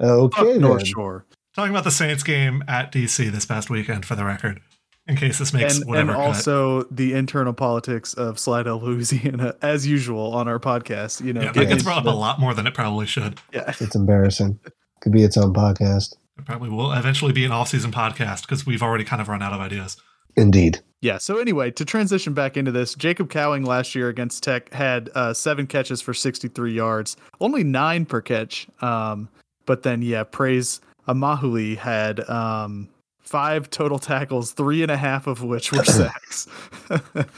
okay, 0.00 0.36
Fuck. 0.36 0.56
North 0.60 0.86
Shore. 0.86 1.24
Talking 1.54 1.70
about 1.70 1.84
the 1.84 1.90
Saints 1.90 2.22
game 2.22 2.62
at 2.68 2.92
DC 2.92 3.30
this 3.30 3.46
past 3.46 3.70
weekend, 3.70 4.04
for 4.04 4.14
the 4.14 4.24
record, 4.24 4.60
in 5.06 5.16
case 5.16 5.38
this 5.38 5.54
makes 5.54 5.74
And, 5.76 5.82
and 5.84 5.88
whatever 5.88 6.12
cut. 6.12 6.20
also 6.20 6.82
the 6.90 7.14
internal 7.14 7.52
politics 7.54 8.12
of 8.12 8.38
Slidell, 8.38 8.80
Louisiana, 8.80 9.54
as 9.62 9.86
usual 9.86 10.34
on 10.34 10.48
our 10.48 10.58
podcast. 10.58 11.24
You 11.24 11.32
know, 11.32 11.42
yeah, 11.42 11.52
that 11.52 11.68
gets 11.68 11.82
brought 11.82 11.98
up 11.98 12.12
a 12.12 12.16
lot 12.16 12.40
more 12.40 12.52
than 12.52 12.66
it 12.66 12.74
probably 12.74 13.06
should. 13.06 13.40
Yeah. 13.54 13.72
It's 13.80 13.94
embarrassing. 13.94 14.58
Could 15.00 15.12
be 15.12 15.22
its 15.22 15.38
own 15.38 15.54
podcast. 15.54 16.16
It 16.36 16.44
probably 16.44 16.68
will 16.68 16.92
eventually 16.92 17.32
be 17.32 17.44
an 17.44 17.52
off-season 17.52 17.92
podcast 17.92 18.42
because 18.42 18.66
we've 18.66 18.82
already 18.82 19.04
kind 19.04 19.22
of 19.22 19.28
run 19.28 19.40
out 19.40 19.52
of 19.52 19.60
ideas. 19.60 19.96
Indeed. 20.36 20.80
Yeah. 21.00 21.18
So 21.18 21.38
anyway, 21.38 21.70
to 21.72 21.84
transition 21.84 22.32
back 22.32 22.56
into 22.56 22.72
this, 22.72 22.94
Jacob 22.94 23.28
Cowing 23.30 23.64
last 23.66 23.94
year 23.94 24.08
against 24.08 24.42
Tech 24.42 24.72
had 24.72 25.10
uh, 25.14 25.34
seven 25.34 25.66
catches 25.66 26.00
for 26.00 26.14
63 26.14 26.72
yards, 26.72 27.16
only 27.40 27.62
nine 27.62 28.06
per 28.06 28.20
catch. 28.22 28.66
Um, 28.80 29.28
but 29.66 29.82
then 29.82 30.00
yeah, 30.02 30.24
praise 30.24 30.80
Amaewhule 31.06 31.76
had 31.76 32.20
um, 32.30 32.88
five 33.20 33.68
total 33.68 33.98
tackles, 33.98 34.52
three 34.52 34.82
and 34.82 34.90
a 34.90 34.96
half 34.96 35.26
of 35.26 35.42
which 35.42 35.72
were 35.72 35.84
sacks. 35.84 36.48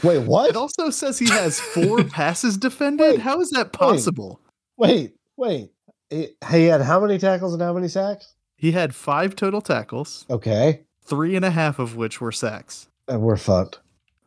Wait, 0.05 0.19
what? 0.19 0.51
it 0.51 0.57
also 0.57 0.91
says 0.91 1.19
he 1.19 1.29
has 1.29 1.59
four 1.59 2.05
passes 2.05 2.57
defended. 2.57 3.11
Wait, 3.13 3.21
How 3.21 3.41
is 3.41 3.51
that 3.51 3.73
possible? 3.73 4.41
Wait, 4.77 5.15
wait. 5.37 5.71
It- 6.11 6.37
he 6.51 6.67
had 6.67 6.83
how 6.83 7.01
many 7.01 7.19
tackles 7.19 7.53
and 7.53 7.61
how 7.61 7.73
many 7.73 7.89
sacks? 7.89 8.35
He 8.57 8.73
had 8.73 8.95
five 8.95 9.35
total 9.37 9.61
tackles, 9.61 10.25
Okay. 10.31 10.83
Three 11.07 11.37
and 11.37 11.45
a 11.45 11.51
half 11.51 11.79
of 11.79 11.97
which 11.97 12.21
were 12.21 12.33
sacks. 12.33 12.89
And 13.09 13.23
we're 13.23 13.37
fucked. 13.37 13.81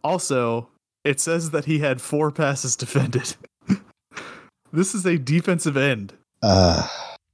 Also, 0.03 0.69
it 1.03 1.19
says 1.19 1.51
that 1.51 1.65
he 1.65 1.79
had 1.79 2.01
four 2.01 2.31
passes 2.31 2.75
defended. 2.75 3.35
this 4.71 4.95
is 4.95 5.05
a 5.05 5.17
defensive 5.17 5.77
end. 5.77 6.13
Uh 6.41 6.87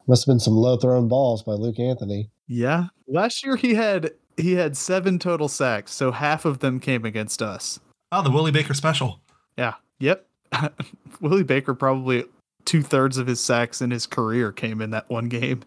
must 0.07 0.25
have 0.25 0.33
been 0.33 0.39
some 0.39 0.55
low 0.55 0.77
thrown 0.77 1.07
balls 1.07 1.43
by 1.43 1.53
Luke 1.53 1.79
Anthony. 1.79 2.29
Yeah. 2.47 2.85
Last 3.07 3.43
year 3.43 3.55
he 3.55 3.73
had 3.73 4.11
he 4.37 4.53
had 4.53 4.75
seven 4.75 5.17
total 5.17 5.47
sacks, 5.47 5.93
so 5.93 6.11
half 6.11 6.45
of 6.45 6.59
them 6.59 6.79
came 6.79 7.05
against 7.05 7.41
us. 7.41 7.79
Oh, 8.11 8.21
the 8.21 8.29
Willie 8.29 8.51
Baker 8.51 8.73
special. 8.73 9.21
Yeah. 9.57 9.75
Yep. 9.99 10.27
Willie 11.21 11.43
Baker 11.43 11.73
probably 11.73 12.25
two 12.65 12.81
thirds 12.81 13.17
of 13.17 13.27
his 13.27 13.39
sacks 13.39 13.81
in 13.81 13.91
his 13.91 14.05
career 14.05 14.51
came 14.51 14.81
in 14.81 14.91
that 14.91 15.09
one 15.09 15.29
game. 15.29 15.61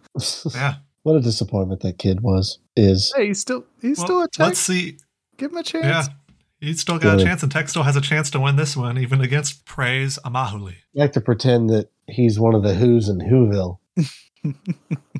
Yeah. 0.54 0.76
what 1.08 1.16
a 1.16 1.20
disappointment 1.20 1.80
that 1.82 1.98
kid 1.98 2.20
was. 2.20 2.58
Is 2.76 3.12
Hey, 3.16 3.28
he's 3.28 3.40
still 3.40 3.64
he's 3.80 3.98
Well, 3.98 4.06
still 4.06 4.22
a 4.22 4.28
tech. 4.28 4.46
let's 4.46 4.60
see. 4.60 4.98
Give 5.36 5.50
him 5.50 5.56
a 5.58 5.62
chance. 5.62 5.84
Yeah. 5.86 6.14
He's 6.60 6.80
still 6.80 6.98
got 6.98 7.20
a 7.20 7.24
chance, 7.24 7.44
and 7.44 7.52
Tech 7.52 7.68
still 7.68 7.84
has 7.84 7.94
a 7.94 8.00
chance 8.00 8.30
to 8.32 8.40
win 8.40 8.56
this 8.56 8.76
one, 8.76 8.98
even 8.98 9.20
against 9.20 9.64
Praise 9.64 10.18
Amaewhule. 10.24 10.72
I 10.72 10.74
like 10.94 11.12
to 11.12 11.20
pretend 11.20 11.70
that 11.70 11.88
he's 12.08 12.40
one 12.40 12.52
of 12.56 12.64
the 12.64 12.74
Who's 12.74 13.08
in 13.08 13.18
Whoville. 13.20 13.78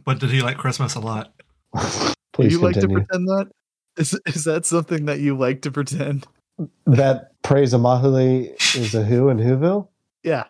But 0.05 0.21
did 0.21 0.31
he 0.31 0.41
like 0.41 0.57
Christmas 0.57 0.95
a 0.95 1.01
lot? 1.01 1.33
Please 2.33 2.53
you 2.53 2.61
like 2.61 2.75
to 2.77 2.89
pretend 2.89 3.27
that? 3.29 3.49
Is 3.97 4.19
is 4.27 4.45
that 4.45 4.65
something 4.67 5.05
that 5.07 5.21
you 5.21 5.37
like 5.37 5.63
to 5.63 5.71
pretend? 5.71 6.27
that 6.87 7.41
praise 7.43 7.73
Amaewhule 7.73 8.53
is 8.77 8.95
a 8.95 9.05
Who 9.05 9.29
in 9.29 9.39
Whoville? 9.39 9.89
Yeah. 10.25 10.45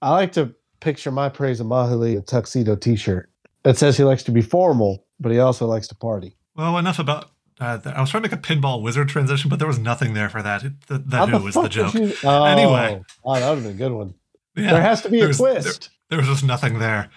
I 0.00 0.10
like 0.10 0.32
to 0.32 0.52
picture 0.80 1.12
my 1.12 1.28
praise 1.28 1.60
Amaewhule 1.60 2.12
in 2.12 2.18
a 2.18 2.22
tuxedo 2.22 2.74
T-shirt 2.74 3.30
that 3.62 3.76
says 3.78 3.96
he 3.96 4.04
likes 4.04 4.22
to 4.24 4.30
be 4.32 4.42
formal, 4.42 5.04
but 5.20 5.32
he 5.32 5.38
also 5.38 5.66
likes 5.66 5.88
to 5.88 5.94
party. 5.94 6.36
Well, 6.56 6.78
enough 6.78 6.98
about. 6.98 7.30
Uh, 7.60 7.78
th- 7.78 7.94
I 7.94 8.00
was 8.00 8.10
trying 8.10 8.24
to 8.24 8.28
make 8.30 8.38
a 8.38 8.42
pinball 8.42 8.82
wizard 8.82 9.08
transition, 9.08 9.48
but 9.48 9.58
there 9.58 9.68
was 9.68 9.78
nothing 9.78 10.14
there 10.14 10.28
for 10.28 10.42
that. 10.42 10.64
It, 10.64 10.86
the 10.88 10.98
the 10.98 11.16
How 11.18 11.26
Who 11.26 11.46
is 11.46 11.54
the 11.54 11.68
joke. 11.68 11.94
you- 11.94 12.12
Oh, 12.24 12.44
Anyway. 12.44 13.02
oh, 13.24 13.34
that 13.38 13.48
would 13.48 13.54
have 13.56 13.62
been 13.64 13.72
a 13.72 13.76
good 13.76 13.92
one. 13.92 14.14
Yeah, 14.56 14.72
there 14.72 14.82
has 14.82 15.02
to 15.02 15.08
be 15.10 15.20
a 15.20 15.32
twist. 15.32 15.90
There 16.10 16.18
was 16.18 16.26
just 16.28 16.44
nothing 16.44 16.78
there. 16.78 17.10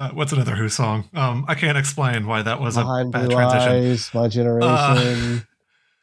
Uh, 0.00 0.10
what's 0.10 0.32
another 0.32 0.56
Who 0.56 0.68
song? 0.68 1.08
Um, 1.14 1.44
I 1.48 1.54
can't 1.54 1.78
explain 1.78 2.26
why 2.26 2.42
that 2.42 2.60
was 2.60 2.74
Behind 2.74 3.08
a 3.14 3.18
bad 3.18 3.26
Blue 3.28 3.36
transition. 3.36 3.68
Uh. 3.68 3.92
Eyes, 3.92 4.10
My 4.14 4.28
Generation, 4.28 5.46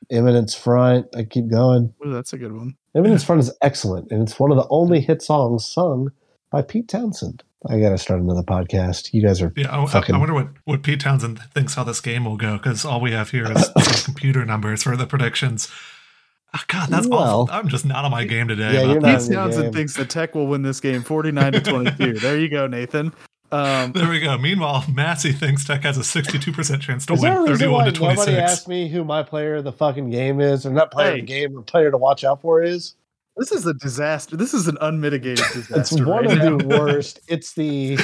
Eminence 0.10 0.56
Front. 0.56 1.08
I 1.15 1.24
keep 1.24 1.48
going. 1.50 1.93
Ooh, 2.06 2.12
that's 2.13 2.34
a 2.34 2.38
good 2.38 2.54
one. 2.54 2.76
Eminence 2.96 3.24
Front 3.24 3.41
is 3.41 3.52
excellent, 3.62 4.12
and 4.12 4.22
it's 4.24 4.39
one 4.39 4.52
of 4.52 4.58
the 4.58 4.67
only 4.69 5.02
hit 5.02 5.22
songs 5.22 5.65
sung 5.65 6.12
by 6.52 6.62
Pete 6.62 6.88
Townshend. 6.88 7.43
I 7.69 7.80
got 7.80 7.89
to 7.89 7.97
start 7.97 8.19
another 8.19 8.43
podcast. 8.43 9.13
You 9.13 9.21
guys 9.21 9.41
are 9.41 9.52
Yeah, 9.56 9.69
I, 9.76 9.84
I- 9.84 9.88
Fucking- 9.88 10.15
I 10.15 10.17
wonder 10.17 10.34
what, 10.34 10.47
what 10.65 10.84
Pete 10.84 10.99
Townshend 10.99 11.39
thinks 11.54 11.76
how 11.76 11.84
this 11.84 12.02
game 12.02 12.26
will 12.26 12.38
go 12.38 12.58
because 12.58 12.84
all 12.86 12.99
we 13.02 13.12
have 13.12 13.30
here 13.32 13.49
is 13.52 14.04
computer 14.06 14.43
numbers 14.45 14.84
for 14.84 14.97
the 14.97 15.06
predictions. 15.06 15.69
Ah, 16.54 16.63
God, 16.67 16.89
that's 16.89 17.08
Well. 17.08 17.41
awful. 17.43 17.56
I'm 17.56 17.67
just 17.67 17.86
not 17.86 18.06
on 18.06 18.12
my 18.12 18.26
game 18.26 18.47
today. 18.47 18.73
Yeah, 18.73 18.80
about 18.82 18.91
you're 18.91 19.02
not- 19.02 19.21
Pete 19.21 19.32
Townshend 19.32 19.73
thinks 19.73 19.95
the 19.95 20.06
Tech 20.06 20.36
will 20.36 20.47
win 20.47 20.62
this 20.62 20.80
game 20.80 21.02
49 21.04 21.54
to 21.54 21.62
22. 21.62 22.13
there 22.19 22.38
you 22.38 22.49
go, 22.49 22.67
Nathan. 22.67 23.13
Um, 23.52 23.91
There 23.91 24.10
we 24.10 24.19
go. 24.19 24.36
Meanwhile, 24.38 24.86
Massey 24.91 25.32
thinks 25.32 25.63
Tech 25.63 25.84
has 25.84 25.97
a 25.97 26.02
62% 26.02 26.82
chance 26.82 27.06
to 27.06 27.13
Is 27.13 27.21
there 27.21 27.38
a 27.38 27.43
win 27.43 27.52
31 27.58 27.71
why 27.73 27.86
to 27.86 27.91
nobody 27.91 28.15
26. 28.15 28.52
asked 28.52 28.67
me 28.67 28.89
who 28.89 29.04
my 29.04 29.21
player 29.23 29.56
of 29.56 29.63
the 29.63 29.71
fucking 29.71 30.10
game 30.10 30.41
is, 30.41 30.65
or 30.65 30.71
not 30.71 30.91
player 30.91 31.10
of 31.10 31.13
Hey. 31.15 31.21
the 31.21 31.28
game, 31.28 31.58
or 31.58 31.62
player 31.62 31.91
to 31.91 31.97
watch 31.97 32.23
out 32.23 32.41
for 32.41 32.62
is? 32.63 32.95
This 33.38 33.52
is 33.52 33.65
a 33.65 33.74
disaster. 33.76 34.36
This 34.38 34.54
is 34.54 34.67
an 34.67 34.78
unmitigated 34.82 35.43
disaster. 35.54 35.80
It's 35.80 35.91
one 35.93 36.26
right 36.26 36.26
of 36.32 36.38
now. 36.38 36.58
the 36.58 36.67
worst. 36.80 37.19
It's 37.28 37.54
the 37.54 37.96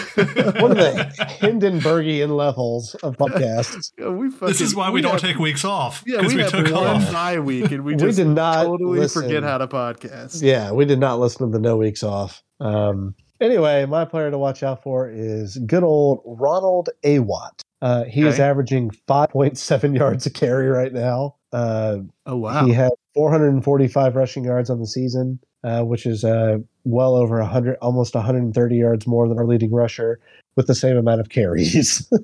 one 0.59 0.71
of 0.71 0.77
the 0.77 1.13
Hindenburgian 1.39 2.35
levels 2.35 2.95
of 3.03 3.17
podcasts. 3.17 3.91
Yeah, 3.99 4.09
we 4.09 4.29
fucking, 4.29 4.47
This 4.47 4.61
is 4.61 4.75
why 4.75 4.89
we, 4.89 5.01
don't 5.01 5.13
have- 5.13 5.21
take 5.21 5.39
weeks 5.39 5.65
off 5.65 6.03
Yeah, 6.05 6.21
we, 6.21 6.35
we, 6.37 6.43
took 6.43 6.65
one 6.71 6.73
off. 6.87 7.11
bye 7.11 7.39
week 7.39 7.71
and 7.71 7.83
we 7.83 7.95
We 7.95 8.11
did 8.11 8.27
not 8.27 8.63
totally 8.65 8.99
listen. 8.99 9.23
forget 9.23 9.43
how 9.43 9.57
to 9.57 9.67
podcast. 9.67 10.41
Yeah, 10.41 10.71
we 10.71 10.85
did 10.85 10.99
not 10.99 11.19
listen 11.19 11.45
to 11.47 11.51
the 11.51 11.59
no 11.59 11.75
weeks 11.77 12.01
off. 12.03 12.41
Um, 12.59 13.15
anyway, 13.41 13.85
my 13.85 14.05
player 14.05 14.31
to 14.31 14.37
watch 14.37 14.63
out 14.63 14.83
for 14.83 15.09
is 15.09 15.57
good 15.57 15.83
old 15.83 16.21
Ronald 16.25 16.89
Awatt. 17.03 17.61
Uh, 17.81 18.03
he 18.05 18.23
is 18.25 18.39
averaging 18.39 18.91
5.7 19.07 19.97
yards 19.97 20.25
a 20.25 20.29
carry 20.29 20.67
right 20.69 20.93
now. 20.93 21.35
Uh, 21.51 21.99
Oh 22.25 22.37
wow. 22.37 22.65
He 22.65 22.73
had 22.73 22.91
445 23.13 24.15
rushing 24.15 24.43
yards 24.43 24.69
on 24.69 24.79
the 24.79 24.87
season, 24.87 25.39
uh, 25.63 25.83
which 25.83 26.05
is 26.05 26.23
uh, 26.23 26.57
well 26.83 27.15
over 27.15 27.39
100, 27.39 27.77
almost 27.81 28.15
130 28.15 28.75
yards 28.75 29.07
more 29.07 29.27
than 29.27 29.37
our 29.37 29.45
leading 29.45 29.71
rusher 29.71 30.19
with 30.55 30.67
the 30.67 30.75
same 30.75 30.97
amount 30.97 31.21
of 31.21 31.29
carries. 31.29 32.11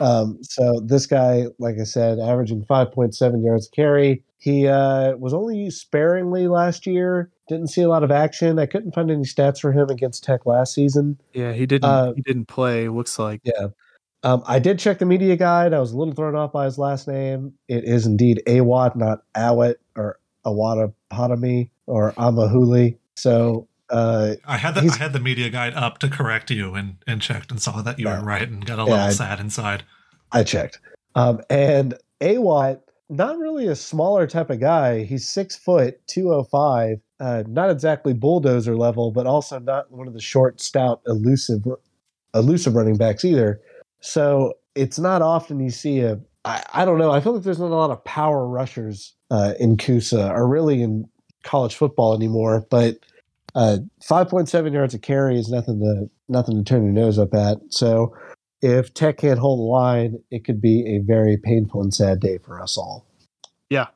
Um, 0.00 0.38
so 0.42 0.80
this 0.80 1.06
guy, 1.06 1.44
like 1.60 1.76
I 1.80 1.84
said, 1.84 2.18
averaging 2.18 2.64
5.7 2.64 3.44
yards 3.44 3.68
a 3.68 3.70
carry. 3.70 4.24
He 4.38 4.66
uh, 4.66 5.16
was 5.18 5.32
only 5.32 5.56
used 5.56 5.78
sparingly 5.78 6.48
last 6.48 6.84
year. 6.84 7.30
Didn't 7.48 7.68
see 7.68 7.82
a 7.82 7.88
lot 7.88 8.02
of 8.02 8.10
action. 8.10 8.58
I 8.58 8.66
couldn't 8.66 8.92
find 8.92 9.08
any 9.08 9.22
stats 9.22 9.60
for 9.60 9.70
him 9.70 9.88
against 9.88 10.24
Tech 10.24 10.46
last 10.46 10.74
season. 10.74 11.20
yeah, 11.32 11.52
he 11.52 11.64
didn't. 11.64 11.88
uh, 11.88 12.12
he 12.14 12.22
didn't 12.22 12.46
play. 12.46 12.88
Looks 12.88 13.18
like. 13.18 13.40
Yeah. 13.44 13.68
Um, 14.24 14.42
I 14.46 14.58
did 14.58 14.80
check 14.80 14.98
the 14.98 15.06
media 15.06 15.36
guide. 15.36 15.72
I 15.72 15.78
was 15.78 15.92
a 15.92 15.96
little 15.96 16.12
thrown 16.14 16.34
off 16.34 16.50
by 16.50 16.64
his 16.64 16.76
last 16.76 17.06
name. 17.06 17.52
It 17.68 17.84
is 17.84 18.04
indeed 18.04 18.42
Awatt, 18.48 18.96
not 18.96 19.22
Awat 19.36 19.76
or 20.48 20.92
Awatapotami 21.10 21.70
or 21.86 22.12
Amaewhule. 22.12 22.96
So 23.16 23.66
uh, 23.90 24.34
I 24.44 24.56
had 24.58 24.74
the 24.74 24.90
I 24.92 24.96
had 24.96 25.12
the 25.12 25.20
media 25.20 25.50
guide 25.50 25.74
up 25.74 25.98
to 25.98 26.08
correct 26.08 26.50
you 26.50 26.74
and, 26.74 26.96
and 27.06 27.20
checked 27.22 27.50
and 27.50 27.60
saw 27.60 27.82
that 27.82 27.98
you 27.98 28.06
Yeah. 28.06 28.20
were 28.20 28.26
right 28.26 28.48
and 28.48 28.64
got 28.64 28.74
a 28.78 28.82
Yeah, 28.82 28.84
little 28.84 28.98
I- 29.06 29.10
sad 29.12 29.40
inside. 29.40 29.84
I 30.32 30.42
checked. 30.44 30.78
Um, 31.14 31.40
and 31.48 31.94
Awatt, 32.20 32.80
not 33.08 33.38
really 33.38 33.66
a 33.66 33.74
smaller 33.74 34.26
type 34.26 34.50
of 34.50 34.60
guy. 34.60 35.04
He's 35.04 35.26
six 35.26 35.56
foot, 35.56 36.06
205, 36.06 37.00
uh, 37.20 37.44
not 37.46 37.70
exactly 37.70 38.12
bulldozer 38.12 38.76
level, 38.76 39.10
but 39.10 39.26
also 39.26 39.58
not 39.58 39.90
one 39.90 40.06
of 40.06 40.12
the 40.12 40.20
short, 40.20 40.60
stout, 40.60 41.00
elusive, 41.06 41.64
elusive 42.34 42.74
running 42.74 42.96
backs 42.98 43.24
either. 43.24 43.60
So 44.00 44.52
it's 44.74 44.98
not 44.98 45.22
often 45.22 45.60
you 45.60 45.70
see 45.70 46.00
a, 46.00 46.20
I, 46.44 46.62
I 46.74 46.84
don't 46.84 46.98
know. 46.98 47.10
I 47.10 47.20
feel 47.20 47.32
like 47.32 47.42
there's 47.42 47.58
not 47.58 47.70
a 47.70 47.74
lot 47.74 47.90
of 47.90 48.04
power 48.04 48.46
rushers 48.46 49.14
uh, 49.30 49.54
in 49.58 49.76
Kusa 49.76 50.30
or 50.30 50.48
really 50.48 50.82
in 50.82 51.08
college 51.44 51.74
football 51.74 52.14
anymore. 52.14 52.66
But 52.70 52.98
uh, 53.54 53.78
5.7 54.02 54.72
yards 54.72 54.94
a 54.94 54.98
carry 54.98 55.38
is 55.38 55.50
nothing 55.50 55.80
to 55.80 56.10
nothing 56.28 56.56
to 56.56 56.64
turn 56.64 56.84
your 56.84 56.92
nose 56.92 57.18
up 57.18 57.34
at. 57.34 57.58
So 57.70 58.14
if 58.60 58.92
Tech 58.92 59.18
can't 59.18 59.38
hold 59.38 59.60
the 59.60 59.64
line, 59.64 60.18
it 60.30 60.44
could 60.44 60.60
be 60.60 60.96
a 60.96 60.98
very 60.98 61.36
painful 61.36 61.80
and 61.82 61.92
sad 61.94 62.20
day 62.20 62.38
for 62.38 62.60
us 62.60 62.76
all. 62.76 63.06
Yeah. 63.70 63.86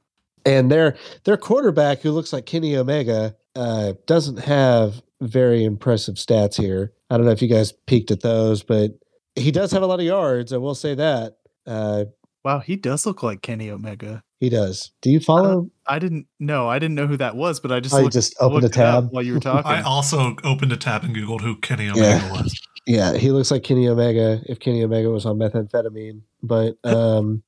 And 0.44 0.70
their 0.70 0.96
their 1.24 1.36
quarterback, 1.36 2.00
who 2.00 2.10
looks 2.10 2.32
like 2.32 2.46
Kenny 2.46 2.76
Omega, 2.76 3.36
uh, 3.54 3.94
doesn't 4.06 4.38
have 4.38 5.02
very 5.20 5.64
impressive 5.64 6.16
stats 6.16 6.60
here. 6.60 6.92
I 7.10 7.16
don't 7.16 7.26
know 7.26 7.32
if 7.32 7.42
you 7.42 7.48
guys 7.48 7.72
peeked 7.72 8.10
at 8.10 8.22
those, 8.22 8.62
but 8.62 8.92
he 9.36 9.50
does 9.50 9.70
have 9.72 9.82
a 9.82 9.86
lot 9.86 10.00
of 10.00 10.06
yards. 10.06 10.52
I 10.52 10.56
will 10.56 10.74
say 10.74 10.94
that. 10.94 11.36
Uh, 11.66 12.06
Wow, 12.44 12.58
he 12.58 12.76
does 12.76 13.06
look 13.06 13.22
like 13.22 13.40
Kenny 13.40 13.70
Omega. 13.70 14.24
He 14.42 14.48
does. 14.50 14.90
Do 15.02 15.10
you 15.10 15.20
follow? 15.20 15.70
I 15.86 15.98
didn't 16.00 16.26
know. 16.40 16.68
I 16.68 16.78
didn't 16.80 16.96
know 16.96 17.06
who 17.06 17.16
that 17.18 17.36
was, 17.36 17.60
but 17.60 17.70
I 17.70 17.78
just 17.78 17.94
I 17.94 18.00
looked, 18.02 18.12
just 18.14 18.34
opened 18.40 18.58
a 18.58 18.62
looked 18.64 18.76
it 18.76 18.80
up 18.82 19.04
tab. 19.04 19.12
while 19.12 19.22
you 19.22 19.34
were 19.34 19.40
talking. 19.50 19.70
I 19.70 19.82
also 19.82 20.34
opened 20.42 20.72
a 20.72 20.76
tab 20.76 21.04
and 21.04 21.14
googled 21.14 21.42
who 21.42 21.54
Kenny 21.56 21.88
Omega 21.88 22.02
Yeah. 22.02 22.32
was. 22.32 22.60
Yeah, 22.84 23.16
he 23.16 23.30
looks 23.30 23.52
like 23.52 23.62
Kenny 23.62 23.86
Omega 23.86 24.42
if 24.46 24.58
Kenny 24.58 24.82
Omega 24.82 25.08
was 25.08 25.24
on 25.24 25.38
methamphetamine. 25.38 26.22
But 26.42 26.74
um, 26.84 27.44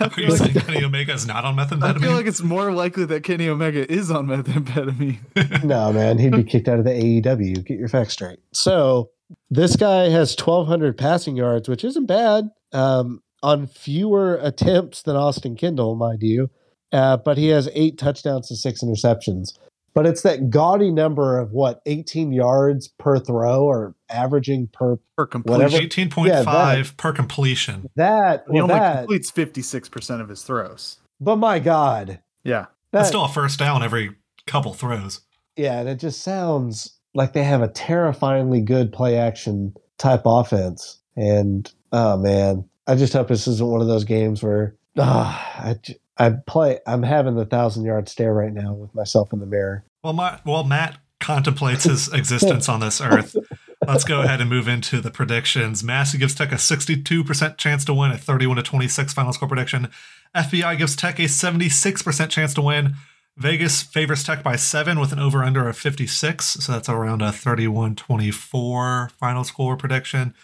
I 0.00 0.06
Are 0.06 0.10
feel 0.10 0.24
you 0.24 0.30
like- 0.30 0.38
saying 0.38 0.54
Kenny 0.54 0.84
Omega 0.84 1.12
is 1.12 1.26
not 1.26 1.44
on 1.44 1.56
methamphetamine? 1.56 1.96
I 1.96 2.00
feel 2.00 2.12
like 2.12 2.24
it's 2.26 2.42
more 2.42 2.72
likely 2.72 3.04
that 3.04 3.24
Kenny 3.24 3.48
Omega 3.48 3.90
is 3.92 4.10
on 4.10 4.26
methamphetamine. 4.26 5.64
no, 5.64 5.92
man, 5.92 6.16
he'd 6.18 6.32
be 6.34 6.44
kicked 6.44 6.66
out 6.66 6.78
of 6.78 6.86
the 6.86 6.92
AEW. 6.92 7.62
Get 7.66 7.78
your 7.78 7.88
facts 7.88 8.14
straight. 8.14 8.38
So 8.52 9.10
this 9.50 9.76
guy 9.76 10.04
has 10.08 10.34
1,200 10.34 10.96
passing 10.96 11.36
yards, 11.36 11.68
which 11.68 11.84
isn't 11.84 12.06
bad 12.06 12.48
um, 12.72 13.22
on 13.42 13.66
fewer 13.66 14.36
attempts 14.36 15.02
than 15.02 15.16
Austin 15.16 15.56
Kendall, 15.56 15.94
mind 15.96 16.22
you. 16.22 16.50
Uh, 16.92 17.16
but 17.16 17.38
he 17.38 17.48
has 17.48 17.68
eight 17.72 17.96
touchdowns 17.98 18.48
to 18.48 18.56
six 18.56 18.82
interceptions. 18.82 19.54
But 19.94 20.06
it's 20.06 20.22
that 20.22 20.48
gaudy 20.50 20.90
number 20.90 21.38
of 21.38 21.52
what 21.52 21.80
18 21.84 22.32
yards 22.32 22.88
per 22.98 23.18
throw 23.18 23.64
or 23.64 23.94
averaging 24.08 24.68
per 24.72 24.98
For 25.16 25.26
completion, 25.26 25.68
18.5 25.88 26.26
Yeah, 26.26 26.84
per 26.96 27.12
completion. 27.12 27.90
that. 27.96 28.44
he 28.50 28.60
only 28.60 28.74
that. 28.74 28.98
completes 29.00 29.30
fifty 29.30 29.60
six 29.62 29.88
percent 29.90 30.22
of 30.22 30.28
his 30.30 30.42
throws. 30.44 30.98
But 31.20 31.36
my 31.36 31.58
God, 31.58 32.20
Yeah, 32.44 32.66
That's 32.90 33.08
still 33.08 33.24
a 33.24 33.28
first 33.28 33.58
down 33.58 33.82
every 33.82 34.16
couple 34.46 34.72
throws. 34.74 35.20
yeah, 35.56 35.80
and 35.80 35.88
it 35.88 35.96
just 36.00 36.22
sounds 36.22 36.98
like 37.14 37.34
they 37.34 37.44
have 37.44 37.60
a 37.62 37.68
terrifyingly 37.68 38.62
good 38.62 38.92
play 38.92 39.16
action 39.16 39.74
type 39.98 40.22
offense. 40.24 41.00
And 41.16 41.70
oh 41.92 42.16
man, 42.16 42.66
I 42.86 42.94
just 42.96 43.12
hope 43.12 43.28
this 43.28 43.46
isn't 43.46 43.66
one 43.66 43.80
of 43.80 43.86
those 43.86 44.04
games 44.04 44.42
where 44.42 44.76
ah, 44.98 45.52
I, 45.58 45.76
I 46.18 46.30
play. 46.46 46.80
I'm 46.86 47.02
having 47.02 47.36
the 47.36 47.44
thousand 47.44 47.84
yard 47.84 48.08
stare 48.08 48.34
right 48.34 48.52
now 48.52 48.74
with 48.74 48.94
myself 48.94 49.32
in 49.32 49.40
the 49.40 49.46
mirror. 49.46 49.84
Well, 50.02 50.12
my, 50.12 50.40
while 50.44 50.64
Matt 50.64 50.98
contemplates 51.20 51.84
his 51.84 52.08
existence 52.12 52.68
on 52.68 52.80
this 52.80 53.00
earth, 53.00 53.36
let's 53.86 54.04
go 54.04 54.22
ahead 54.22 54.40
and 54.40 54.50
move 54.50 54.68
into 54.68 55.00
the 55.00 55.10
predictions. 55.10 55.84
Massey 55.84 56.18
gives 56.18 56.34
Tech 56.34 56.52
a 56.52 56.56
62% 56.56 57.56
chance 57.56 57.84
to 57.84 57.94
win, 57.94 58.10
a 58.10 58.18
31 58.18 58.56
to 58.56 58.62
26 58.62 59.12
final 59.12 59.32
score 59.32 59.48
prediction. 59.48 59.88
FPI 60.34 60.78
gives 60.78 60.96
Tech 60.96 61.18
a 61.18 61.22
76% 61.22 62.28
chance 62.30 62.54
to 62.54 62.62
win. 62.62 62.94
Vegas 63.36 63.82
favors 63.82 64.24
Tech 64.24 64.42
by 64.42 64.56
seven 64.56 65.00
with 65.00 65.12
an 65.12 65.18
over 65.18 65.42
under 65.42 65.68
of 65.68 65.76
56. 65.76 66.44
So 66.44 66.72
that's 66.72 66.88
around 66.88 67.22
a 67.22 67.32
31 67.32 67.94
24 67.96 69.10
final 69.18 69.44
score 69.44 69.76
prediction. 69.76 70.34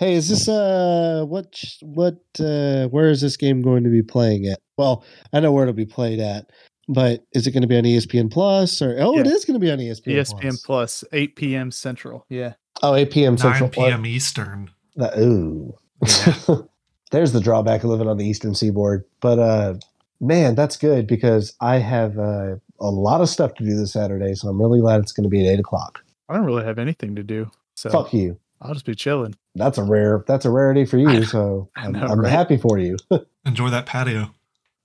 Hey, 0.00 0.14
is 0.14 0.30
this 0.30 0.48
uh 0.48 1.26
what 1.28 1.62
what 1.82 2.22
uh 2.40 2.86
where 2.88 3.10
is 3.10 3.20
this 3.20 3.36
game 3.36 3.60
going 3.60 3.84
to 3.84 3.90
be 3.90 4.02
playing 4.02 4.46
at? 4.46 4.58
Well, 4.78 5.04
I 5.34 5.40
know 5.40 5.52
where 5.52 5.64
it'll 5.64 5.74
be 5.74 5.84
played 5.84 6.20
at, 6.20 6.50
but 6.88 7.26
is 7.34 7.46
it 7.46 7.50
going 7.50 7.60
to 7.60 7.66
be 7.68 7.76
on 7.76 7.84
ESPN 7.84 8.32
Plus 8.32 8.80
or 8.80 8.96
oh, 8.98 9.18
it 9.18 9.26
Yeah. 9.26 9.32
is 9.32 9.44
going 9.44 9.60
to 9.60 9.64
be 9.64 9.70
on 9.70 9.78
ESPN. 9.78 10.14
ESPN 10.16 10.40
Plus. 10.40 10.62
Plus, 10.62 11.04
eight 11.12 11.36
p.m. 11.36 11.70
Central. 11.70 12.24
Yeah, 12.30 12.54
Oh, 12.82 12.94
8 12.94 13.10
p.m. 13.10 13.34
9 13.34 13.38
Central. 13.38 13.68
p.m. 13.68 14.06
Eastern. 14.06 14.70
Uh, 14.98 15.10
ooh. 15.18 15.76
Yeah. 16.06 16.34
There's 17.10 17.32
the 17.32 17.40
drawback 17.42 17.84
of 17.84 17.90
living 17.90 18.08
on 18.08 18.16
the 18.16 18.24
eastern 18.26 18.54
seaboard. 18.54 19.04
But 19.20 19.38
uh 19.38 19.74
man, 20.18 20.54
that's 20.54 20.78
good 20.78 21.06
because 21.06 21.54
I 21.60 21.76
have 21.76 22.18
uh, 22.18 22.56
a 22.80 22.90
lot 22.90 23.20
of 23.20 23.28
stuff 23.28 23.52
to 23.56 23.64
do 23.64 23.76
this 23.76 23.92
Saturday, 23.92 24.34
so 24.34 24.48
I'm 24.48 24.58
really 24.62 24.80
glad 24.80 25.00
it's 25.00 25.12
going 25.12 25.24
to 25.24 25.30
be 25.30 25.46
at 25.46 25.52
eight 25.52 25.60
o'clock. 25.60 26.02
I 26.30 26.36
don't 26.36 26.46
really 26.46 26.64
have 26.64 26.78
anything 26.78 27.16
to 27.16 27.22
do, 27.22 27.50
so 27.74 27.90
Fuck 27.90 28.14
you. 28.14 28.38
I'll 28.62 28.74
just 28.74 28.84
be 28.86 28.94
chilling. 28.94 29.34
That's 29.54 29.78
a 29.78 29.82
rare. 29.82 30.24
That's 30.26 30.44
a 30.44 30.50
rarity 30.50 30.84
for 30.84 30.98
you. 30.98 31.24
So 31.30 31.70
I 31.76 31.86
I'm, 31.86 31.92
know, 31.92 32.06
I'm 32.06 32.20
right? 32.20 32.30
happy 32.30 32.56
for 32.56 32.78
you. 32.78 32.96
Enjoy 33.44 33.70
that 33.70 33.86
patio. 33.86 34.34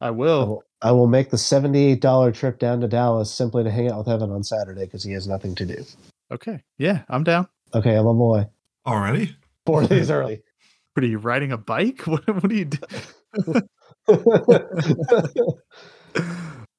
I 0.01 0.07
I 0.07 0.11
will. 0.11 0.47
will, 0.47 0.63
I 0.81 0.91
will 0.91 1.07
make 1.07 1.29
the 1.29 1.37
seventy-eight 1.37 2.01
dollar 2.01 2.31
trip 2.31 2.59
down 2.59 2.81
to 2.81 2.87
Dallas 2.87 3.31
simply 3.33 3.63
to 3.63 3.71
hang 3.71 3.89
out 3.91 3.99
with 3.99 4.07
Evan 4.09 4.31
on 4.31 4.43
Saturday 4.43 4.85
because 4.85 5.03
he 5.03 5.11
has 5.13 5.27
nothing 5.27 5.55
to 5.55 5.65
do. 5.65 5.83
Okay, 6.31 6.61
yeah, 6.77 7.03
I'm 7.09 7.23
down. 7.23 7.47
Okay, 7.73 7.95
I'm 7.95 8.05
on 8.07 8.17
my 8.17 8.25
way. 8.39 8.47
Already? 8.85 9.35
Four 9.65 9.83
days 9.87 10.09
early. 10.11 10.41
What 10.93 11.03
are 11.03 11.07
you 11.07 11.17
riding 11.17 11.51
a 11.51 11.57
bike? 11.57 12.01
What, 12.07 12.25
what 12.27 12.51
are 12.51 12.53
you 12.53 12.65
doing? 12.65 13.63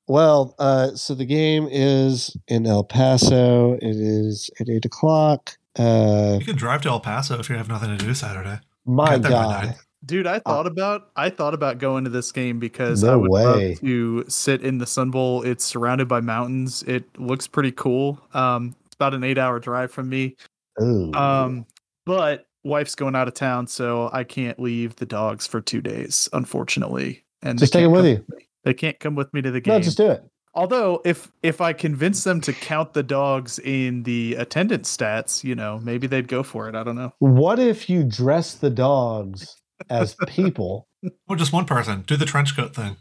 well, 0.08 0.54
uh, 0.58 0.94
so 0.94 1.14
the 1.14 1.24
game 1.26 1.68
is 1.70 2.36
in 2.48 2.66
El 2.66 2.84
Paso. 2.84 3.74
It 3.74 3.96
is 3.96 4.50
at 4.60 4.68
eight 4.68 4.84
o'clock. 4.84 5.56
Uh, 5.78 6.36
You 6.40 6.44
can 6.44 6.56
drive 6.56 6.82
to 6.82 6.88
El 6.88 7.00
Paso 7.00 7.38
if 7.38 7.48
you 7.48 7.56
have 7.56 7.68
nothing 7.68 7.96
to 7.96 8.04
do 8.04 8.14
Saturday. 8.14 8.60
my 8.84 9.10
Get 9.12 9.22
there 9.22 9.30
God. 9.30 9.74
Dude, 10.04 10.26
I 10.26 10.38
thought 10.38 10.66
about 10.66 11.08
I 11.16 11.30
thought 11.30 11.52
about 11.54 11.78
going 11.78 12.04
to 12.04 12.10
this 12.10 12.30
game 12.30 12.58
because 12.60 13.02
No 13.02 13.12
I 13.14 13.16
would 13.16 13.30
way. 13.30 13.42
love 13.70 13.80
to 13.80 14.24
sit 14.28 14.62
in 14.62 14.78
the 14.78 14.86
Sun 14.86 15.10
Bowl. 15.10 15.42
It's 15.42 15.64
surrounded 15.64 16.06
by 16.06 16.20
mountains. 16.20 16.84
It 16.86 17.04
looks 17.18 17.46
pretty 17.48 17.72
cool. 17.72 18.20
Um, 18.32 18.76
it's 18.86 18.94
about 18.94 19.14
an 19.14 19.24
eight 19.24 19.38
hour 19.38 19.58
drive 19.58 19.90
from 19.90 20.08
me. 20.08 20.36
Ooh. 20.80 21.12
Um, 21.12 21.66
but 22.04 22.46
wife's 22.62 22.94
going 22.94 23.16
out 23.16 23.26
of 23.26 23.34
town, 23.34 23.66
so 23.66 24.08
I 24.12 24.22
can't 24.22 24.60
leave 24.60 24.94
the 24.96 25.06
dogs 25.06 25.46
for 25.46 25.60
two 25.60 25.80
days, 25.80 26.28
unfortunately. 26.32 27.24
And 27.42 27.58
Just 27.58 27.72
they 27.72 27.80
take 27.80 27.86
can't 27.86 27.96
'em 27.96 28.02
with 28.04 28.18
come 28.20 28.26
you. 28.30 28.36
me. 28.38 28.46
They 28.64 28.74
can't 28.74 29.00
come 29.00 29.14
with 29.16 29.32
me 29.34 29.42
to 29.42 29.50
the 29.50 29.60
game. 29.60 29.74
no, 29.74 29.80
just 29.80 29.96
do 29.96 30.10
it. 30.10 30.22
Although, 30.56 31.02
if 31.04 31.30
if 31.42 31.60
I 31.60 31.74
convince 31.74 32.24
them 32.24 32.40
to 32.40 32.52
count 32.52 32.94
the 32.94 33.02
dogs 33.02 33.58
in 33.58 34.04
the 34.04 34.34
attendance 34.36 34.94
stats, 34.96 35.44
you 35.44 35.54
know, 35.54 35.78
maybe 35.82 36.06
they'd 36.06 36.28
go 36.28 36.42
for 36.42 36.66
it. 36.66 36.74
I 36.74 36.82
don't 36.82 36.96
know. 36.96 37.12
What 37.18 37.58
if 37.58 37.90
you 37.90 38.02
dress 38.02 38.54
the 38.54 38.70
dogs 38.70 39.54
as 39.90 40.16
people? 40.26 40.88
Or 41.28 41.36
just 41.36 41.52
one 41.52 41.66
person. 41.66 42.02
Do 42.04 42.16
the 42.16 42.24
trench 42.24 42.56
coat 42.56 42.74
thing. 42.74 42.96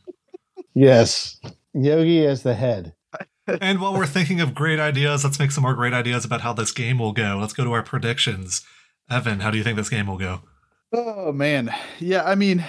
yes. 0.76 1.40
Yogi 1.74 2.24
as 2.28 2.44
the 2.44 2.54
head. 2.54 2.94
And 3.62 3.80
while 3.80 3.94
we're 3.94 4.06
thinking 4.06 4.42
of 4.42 4.54
great 4.54 4.80
ideas, 4.80 5.24
let's 5.24 5.40
make 5.40 5.52
some 5.52 5.64
more 5.64 5.74
great 5.74 5.94
ideas 5.94 6.24
about 6.26 6.42
how 6.42 6.54
this 6.54 6.72
game 6.72 7.00
will 7.00 7.14
go. 7.14 7.38
Let's 7.40 7.54
go 7.54 7.64
to 7.64 7.72
our 7.74 7.82
predictions. 7.84 8.64
Evan, 9.10 9.40
how 9.40 9.50
do 9.50 9.58
you 9.58 9.64
think 9.64 9.78
this 9.78 9.90
game 9.90 10.06
will 10.08 10.18
go? 10.18 10.42
Oh 10.94 11.32
man, 11.32 11.74
yeah. 12.00 12.24
I 12.24 12.36
mean, 12.36 12.64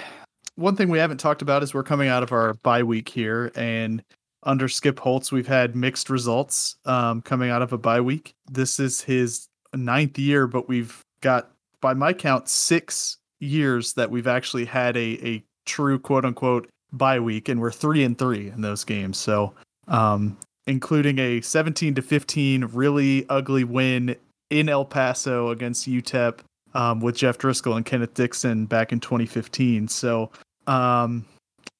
one 0.55 0.75
thing 0.75 0.89
we 0.89 0.97
haven't 0.99 1.19
talked 1.19 1.41
about 1.41 1.61
is 1.63 1.73
we're 1.73 1.83
coming 1.83 2.09
out 2.09 2.23
of 2.23 2.31
our 2.31 2.55
bye 2.55 2.83
week 2.83 3.09
here, 3.09 3.51
and 3.55 4.03
under 4.43 4.67
Skip 4.67 4.99
Holtz, 4.99 5.31
we've 5.31 5.47
had 5.47 5.75
mixed 5.75 6.09
results 6.09 6.75
um, 6.85 7.21
coming 7.21 7.49
out 7.49 7.61
of 7.61 7.73
a 7.73 7.77
bye 7.77 8.01
week. 8.01 8.33
This 8.49 8.79
is 8.79 9.01
his 9.01 9.47
ninth 9.73 10.17
year, 10.17 10.47
but 10.47 10.67
we've 10.67 11.01
got, 11.21 11.51
by 11.81 11.93
my 11.93 12.13
count, 12.13 12.47
six 12.47 13.17
years 13.39 13.93
that 13.93 14.09
we've 14.09 14.27
actually 14.27 14.65
had 14.65 14.97
a 14.97 15.27
a 15.27 15.43
true 15.65 15.99
quote 15.99 16.25
unquote 16.25 16.69
bye 16.91 17.19
week, 17.19 17.49
and 17.49 17.59
we're 17.59 17.71
three 17.71 18.03
and 18.03 18.17
three 18.17 18.49
in 18.49 18.61
those 18.61 18.83
games. 18.83 19.17
So, 19.17 19.53
um, 19.87 20.37
including 20.65 21.19
a 21.19 21.41
17 21.41 21.95
to 21.95 22.01
15 22.01 22.65
really 22.73 23.25
ugly 23.29 23.63
win 23.63 24.15
in 24.49 24.69
El 24.69 24.85
Paso 24.85 25.49
against 25.49 25.87
UTEP 25.87 26.39
um, 26.73 26.99
with 26.99 27.15
Jeff 27.15 27.37
Driskel 27.37 27.75
and 27.75 27.85
Kenneth 27.85 28.13
Dixon 28.13 28.65
back 28.65 28.91
in 28.91 28.99
2015. 28.99 29.87
So, 29.87 30.31
um, 30.67 31.25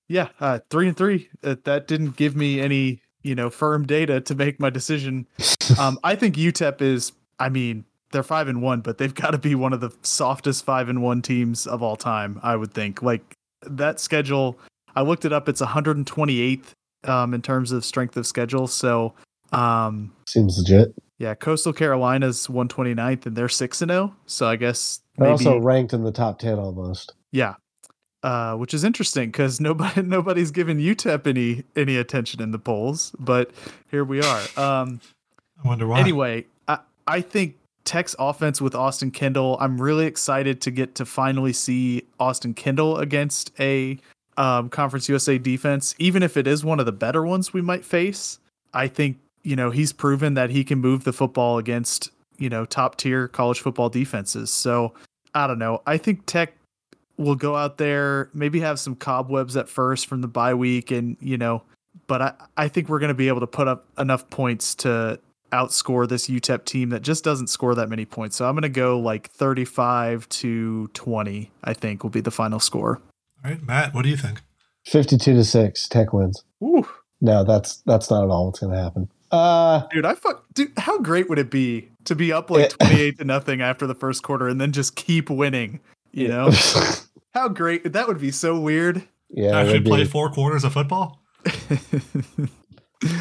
yeah, 0.07 0.29
uh, 0.39 0.59
three 0.69 0.87
and 0.87 0.95
three. 0.97 1.29
Uh, 1.43 1.55
that 1.63 1.87
didn't 1.87 2.15
give 2.17 2.35
me 2.35 2.59
any, 2.61 3.01
you 3.23 3.35
know, 3.35 3.49
firm 3.49 3.85
data 3.85 4.21
to 4.21 4.35
make 4.35 4.59
my 4.59 4.69
decision. 4.69 5.27
Um, 5.77 5.99
I 6.01 6.15
think 6.15 6.37
UTEP 6.37 6.81
is. 6.81 7.11
I 7.39 7.49
mean, 7.49 7.83
they're 8.11 8.23
five 8.23 8.47
and 8.47 8.61
one, 8.61 8.79
but 8.79 8.97
they've 8.99 9.13
got 9.23 9.31
to 9.31 9.37
be 9.37 9.53
one 9.53 9.73
of 9.73 9.81
the 9.81 9.91
softest 10.01 10.63
five 10.63 10.87
and 10.87 11.01
one 11.03 11.21
teams 11.21 11.67
of 11.67 11.83
all 11.83 11.97
time. 11.97 12.39
I 12.41 12.55
would 12.55 12.73
think. 12.73 13.01
Like 13.01 13.35
that 13.63 13.99
schedule, 13.99 14.57
I 14.95 15.01
looked 15.01 15.25
it 15.25 15.33
up. 15.33 15.49
It's 15.49 15.61
128th 15.61 16.67
um, 17.03 17.33
in 17.33 17.41
terms 17.41 17.73
of 17.73 17.83
strength 17.83 18.15
of 18.15 18.25
schedule. 18.25 18.67
So, 18.67 19.13
um, 19.51 20.13
Seems 20.25 20.57
legit. 20.57 20.93
yeah, 21.17 21.35
Coastal 21.35 21.73
Carolina's 21.73 22.47
129th, 22.47 23.25
and 23.25 23.35
they're 23.35 23.49
six 23.49 23.81
and 23.81 23.91
zero. 23.91 24.15
So 24.25 24.47
I 24.47 24.55
guess 24.55 25.01
They're 25.17 25.27
also 25.27 25.57
ranked 25.57 25.91
in 25.93 26.03
the 26.03 26.13
top 26.13 26.39
ten 26.39 26.57
almost. 26.59 27.13
yeah, 27.33 27.55
uh, 28.27 28.55
which 28.55 28.73
is 28.73 28.83
interesting 28.83 29.29
because 29.29 29.61
nobody 29.61 30.01
nobody's 30.05 30.51
given 30.51 30.79
UTEP 30.79 31.27
any 31.27 31.63
any 31.77 31.95
attention 31.95 32.41
in 32.41 32.51
the 32.51 32.59
polls, 32.59 33.13
but 33.17 33.51
here 33.89 34.03
we 34.03 34.21
are. 34.21 34.41
Um, 34.57 34.99
I 35.63 35.67
wonder 35.67 35.87
why. 35.87 36.01
anyway, 36.01 36.45
I 36.67 36.79
I 37.07 37.21
think 37.21 37.55
Tech's 37.85 38.17
offense 38.19 38.59
with 38.59 38.75
Austin 38.75 39.11
Kendall. 39.11 39.55
I'm 39.61 39.79
really 39.79 40.05
excited 40.05 40.59
to 40.63 40.71
get 40.71 40.93
to 40.95 41.05
finally 41.05 41.53
see 41.53 42.03
Austin 42.19 42.53
Kendall 42.53 42.97
against 42.97 43.53
a 43.61 43.97
um, 44.35 44.67
Conference 44.67 45.07
USA 45.07 45.37
defense, 45.37 45.95
even 45.97 46.21
if 46.21 46.35
it 46.35 46.47
is 46.47 46.65
one 46.65 46.81
of 46.81 46.85
the 46.85 46.91
better 46.91 47.25
ones 47.25 47.53
we 47.53 47.61
might 47.61 47.85
face. 47.85 48.39
I 48.73 48.89
think 48.89 49.19
you 49.43 49.55
know 49.55 49.71
he's 49.71 49.93
proven 49.93 50.33
that 50.33 50.49
he 50.49 50.65
can 50.65 50.79
move 50.79 51.05
the 51.05 51.13
football 51.13 51.59
against 51.59 52.11
you 52.37 52.49
know 52.49 52.65
top 52.65 52.97
tier 52.97 53.29
college 53.29 53.61
football 53.61 53.87
defenses. 53.87 54.49
So 54.49 54.93
I 55.33 55.47
don't 55.47 55.59
know. 55.59 55.81
I 55.87 55.95
think 55.95 56.25
Tech 56.25 56.56
will 57.17 57.35
go 57.35 57.55
out 57.55 57.77
there, 57.77 58.29
maybe 58.33 58.59
have 58.59 58.79
some 58.79 58.95
cobwebs 58.95 59.57
at 59.57 59.67
first 59.69 60.07
from 60.07 60.21
the 60.21 60.27
bye 60.27 60.53
week, 60.53 60.91
and 60.91 61.17
you 61.19 61.37
know, 61.37 61.63
but 62.07 62.21
I 62.21 62.33
I 62.55 62.67
think 62.67 62.89
we're 62.89 62.99
going 62.99 63.09
to 63.09 63.13
be 63.15 63.27
able 63.27 63.39
to 63.41 63.47
put 63.47 63.67
up 63.67 63.85
enough 63.97 64.29
points 64.29 64.75
to 64.75 65.19
outscore 65.51 66.07
this 66.07 66.27
UTEP 66.27 66.65
team 66.65 66.89
that 66.89 67.01
just 67.01 67.23
doesn't 67.23 67.47
score 67.47 67.73
that 67.75 67.87
many 67.89 68.05
points. 68.05 68.35
So 68.35 68.45
I'm 68.47 68.53
going 68.53 68.63
to 68.63 68.69
go 68.69 68.99
like 68.99 69.29
35 69.31 70.27
to 70.29 70.87
20. 70.89 71.51
I 71.63 71.73
think 71.73 72.03
will 72.03 72.09
be 72.09 72.19
the 72.19 72.31
final 72.31 72.59
score. 72.59 73.01
All 73.45 73.51
right, 73.51 73.63
Matt, 73.63 73.93
what 73.93 74.01
do 74.03 74.09
you 74.09 74.17
think? 74.17 74.41
Fifty-two 74.85 75.33
to 75.33 75.43
six. 75.43 75.87
Tech 75.87 76.13
wins. 76.13 76.43
Ooh. 76.63 76.87
No, 77.19 77.43
that's 77.43 77.77
that's 77.85 78.09
not 78.09 78.23
at 78.23 78.29
all 78.29 78.45
what's 78.45 78.59
going 78.59 78.73
to 78.73 78.79
happen. 78.79 79.09
Uh, 79.31 79.81
Dude, 79.91 80.05
I 80.05 80.15
fuck. 80.15 80.45
Dude, 80.53 80.71
how 80.77 80.99
great 80.99 81.29
would 81.29 81.39
it 81.39 81.49
be 81.51 81.89
to 82.05 82.15
be 82.15 82.31
up 82.31 82.49
like 82.49 82.71
Yeah. 82.79 82.87
28 82.87 83.17
to 83.19 83.25
nothing 83.25 83.61
after 83.61 83.85
the 83.85 83.95
first 83.95 84.23
quarter 84.23 84.47
and 84.47 84.61
then 84.61 84.71
just 84.71 84.95
keep 84.95 85.29
winning? 85.29 85.79
You 86.13 86.29
know, 86.29 86.49
how 87.37 87.47
great 87.49 87.93
that 87.93 88.07
would 88.07 88.19
be. 88.19 88.31
So 88.31 88.59
weird. 88.59 89.03
yeah, 89.29 89.49
it 89.49 89.53
Actually, 89.53 89.73
would 89.73 89.83
be. 89.83 89.89
play 89.89 90.05
four 90.05 90.29
quarters 90.31 90.63
of 90.63 90.73
football. 90.73 91.21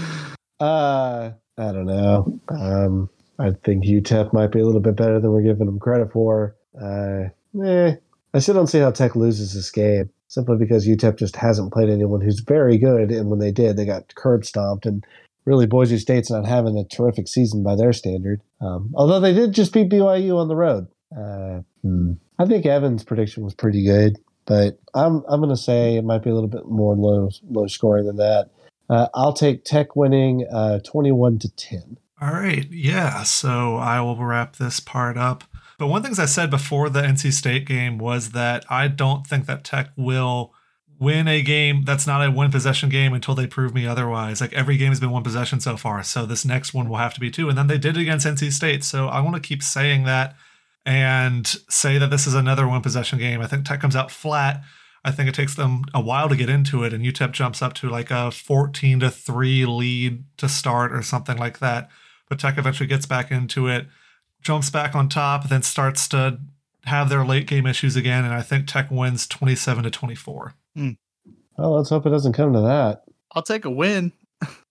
Uh, 0.59 1.33
I 1.59 1.73
don't 1.73 1.85
know. 1.85 2.41
Um, 2.49 3.11
I 3.39 3.51
think 3.65 3.85
UTEP 3.85 4.33
might 4.33 4.53
be 4.53 4.61
a 4.61 4.65
little 4.65 4.81
bit 4.81 4.97
better 4.97 5.21
than 5.21 5.31
we're 5.31 5.43
giving 5.43 5.67
them 5.67 5.79
credit 5.79 6.13
for. 6.13 6.57
Uh, 6.81 7.25
eh, 7.63 7.97
I 8.33 8.39
still 8.39 8.55
don't 8.55 8.67
see 8.67 8.79
how 8.79 8.91
Tech 8.91 9.15
loses 9.17 9.53
this 9.53 9.71
game 9.71 10.11
simply 10.29 10.57
because 10.57 10.87
UTEP 10.87 11.19
just 11.19 11.37
hasn't 11.37 11.73
played 11.73 11.91
anyone 11.91 12.21
who's 12.21 12.41
very 12.41 12.79
good, 12.79 13.11
and 13.11 13.29
when 13.29 13.39
they 13.39 13.53
did, 13.53 13.77
they 13.77 13.85
got 13.85 14.15
curb 14.15 14.45
stomped. 14.45 14.87
And 14.87 15.05
really, 15.45 15.67
Boise 15.67 15.99
State's 15.99 16.31
not 16.31 16.47
having 16.47 16.79
a 16.79 16.85
terrific 16.85 17.29
season 17.29 17.63
by 17.63 17.77
their 17.77 17.93
standard. 17.93 18.41
Um, 18.61 18.93
although 18.95 19.21
they 19.21 19.35
did 19.35 19.53
just 19.53 19.73
beat 19.73 19.91
BYU 19.91 20.39
on 20.39 20.49
the 20.49 20.57
road. 20.57 20.89
Uh, 21.17 21.61
hmm. 21.83 22.13
I 22.39 22.47
think 22.47 22.67
Evan's 22.67 23.05
prediction 23.05 23.45
was 23.45 23.55
pretty 23.55 23.85
good, 23.85 24.19
but 24.45 24.79
I'm 24.95 25.25
I'm 25.29 25.41
going 25.41 25.55
to 25.55 25.57
say 25.57 25.97
it 25.97 26.05
might 26.05 26.23
be 26.23 26.31
a 26.31 26.35
little 26.35 26.49
bit 26.49 26.67
more 26.67 26.95
low 26.95 27.31
low 27.49 27.67
scoring 27.67 28.07
than 28.07 28.17
that. 28.17 28.51
Uh, 28.89 29.09
I'll 29.15 29.33
take 29.33 29.65
Tech 29.65 29.97
winning 29.97 30.47
uh, 30.53 30.79
21 30.81 31.41
to 31.41 31.49
10. 31.57 31.99
All 32.21 32.33
right, 32.33 32.67
yeah. 32.71 33.25
So 33.25 33.77
I 33.77 34.01
will 34.01 34.17
wrap 34.17 34.57
this 34.57 34.81
part 34.81 35.17
up. 35.19 35.45
But 35.79 35.89
one 35.89 36.03
thing 36.03 36.15
I 36.19 36.25
said 36.27 36.51
before 36.51 36.89
the 36.89 37.03
NC 37.03 37.33
State 37.33 37.67
game 37.67 37.99
was 37.99 38.31
that 38.31 38.65
I 38.71 38.89
don't 38.89 39.27
think 39.27 39.47
that 39.47 39.65
Tech 39.65 39.91
will 39.97 40.55
win 40.99 41.29
a 41.29 41.43
game 41.43 41.83
that's 41.85 42.07
not 42.07 42.27
a 42.27 42.31
one 42.31 42.51
possession 42.51 42.89
game 42.89 43.13
until 43.13 43.35
they 43.35 43.47
prove 43.47 43.75
me 43.75 43.87
otherwise. 43.87 44.41
Like 44.41 44.55
every 44.55 44.79
game 44.79 44.89
has 44.89 45.01
been 45.01 45.11
one 45.11 45.23
possession 45.23 45.61
so 45.61 45.77
far. 45.77 46.03
So 46.03 46.25
this 46.25 46.45
next 46.45 46.73
one 46.73 46.89
will 46.89 46.97
have 46.97 47.13
to 47.15 47.21
be 47.21 47.31
two. 47.31 47.51
And 47.51 47.59
then 47.59 47.67
they 47.67 47.77
did 47.77 47.99
it 47.99 48.01
against 48.01 48.27
NC 48.27 48.53
State. 48.53 48.85
So 48.85 49.09
I 49.09 49.21
want 49.21 49.35
to 49.37 49.47
keep 49.47 49.63
saying 49.63 50.05
that 50.05 50.35
and 50.87 51.47
say 51.69 51.99
that 51.99 52.11
this 52.11 52.27
is 52.27 52.35
another 52.35 52.67
one 52.67 52.81
possession 52.81 53.19
game. 53.19 53.41
I 53.41 53.49
think 53.49 53.67
Tech 53.67 53.81
comes 53.81 53.97
out 53.97 54.11
flat. 54.11 54.63
I 55.05 55.11
think 55.11 55.29
it 55.29 55.35
takes 55.35 55.55
them 55.55 55.85
a 55.93 56.01
while 56.01 56.29
to 56.29 56.37
get 56.37 56.49
into 56.49 56.85
it, 56.85 56.93
and 56.93 57.05
UTEP 57.05 57.33
jumps 57.33 57.61
up 57.61 57.75
to 57.75 57.89
like 57.89 58.11
a 58.11 58.31
14 58.31 59.01
to 59.01 59.11
3 59.11 59.67
lead 59.67 60.25
to 60.39 60.49
start 60.49 60.93
or 60.93 61.03
something 61.03 61.37
like 61.37 61.59
that. 61.59 61.91
But 62.29 62.39
Tech 62.39 62.57
eventually 62.57 62.87
gets 62.87 63.07
back 63.07 63.31
into 63.31 63.69
it, 63.69 63.87
jumps 64.43 64.71
back 64.71 64.95
on 64.95 65.09
top, 65.09 65.49
then 65.49 65.63
starts 65.63 66.09
to 66.09 66.41
have 66.85 67.09
their 67.09 67.25
late 67.25 67.47
game 67.47 67.67
issues 67.67 67.97
again. 67.97 68.25
And 68.25 68.33
I 68.33 68.43
think 68.43 68.67
Tech 68.67 68.91
wins 68.91 69.27
27 69.27 69.85
to 69.85 69.91
24. 69.91 70.55
Hmm. 70.75 70.91
Well, 71.59 71.77
let's 71.77 71.91
hope 71.91 72.07
it 72.07 72.11
doesn't 72.11 72.33
come 72.33 72.53
to 72.53 72.61
that. 72.61 73.05
I'll 73.33 73.43
take 73.43 73.65
a 73.65 73.71
win. 73.71 74.13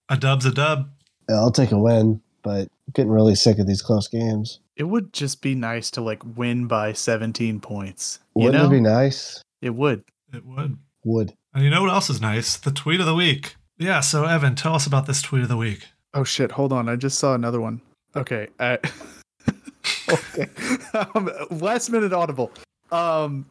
A 0.09 0.17
dub's 0.17 0.45
a 0.45 0.51
dub. 0.51 0.89
Yeah, 1.27 1.37
I'll 1.37 1.51
take 1.51 1.71
a 1.71 1.79
win, 1.79 2.21
but 2.43 2.67
getting 2.93 3.11
really 3.11 3.35
sick 3.35 3.57
of 3.57 3.67
these 3.67 3.81
close 3.81 4.07
games. 4.07 4.59
It 4.75 4.83
would 4.83 5.13
just 5.13 5.41
be 5.41 5.55
nice 5.55 5.89
to 5.91 6.01
like 6.01 6.21
win 6.35 6.67
by 6.67 6.93
17 6.93 7.59
points. 7.61 8.19
You 8.35 8.45
Wouldn't 8.45 8.63
know, 8.63 8.69
it 8.69 8.71
be 8.71 8.81
nice? 8.81 9.41
it 9.61 9.69
would. 9.75 10.03
It 10.33 10.45
would. 10.45 10.77
Would. 11.05 11.33
And 11.53 11.63
you 11.63 11.69
know 11.69 11.81
what 11.81 11.91
else 11.91 12.09
is 12.09 12.19
nice? 12.19 12.57
The 12.57 12.71
tweet 12.71 12.99
of 12.99 13.05
the 13.05 13.15
week. 13.15 13.55
Yeah, 13.77 14.01
so 14.01 14.25
Evan, 14.25 14.55
tell 14.55 14.75
us 14.75 14.85
about 14.87 15.05
this 15.05 15.21
tweet 15.21 15.43
of 15.43 15.49
the 15.49 15.57
week. 15.57 15.87
Oh 16.13 16.23
shit! 16.23 16.51
Hold 16.53 16.71
on, 16.73 16.87
I 16.89 16.95
just 16.95 17.19
saw 17.19 17.33
another 17.35 17.59
one. 17.59 17.81
Okay. 18.15 18.47
I, 18.59 18.77
okay. 20.09 20.47
um, 21.15 21.29
last 21.51 21.89
minute 21.89 22.13
audible. 22.13 22.51
Um. 22.91 23.45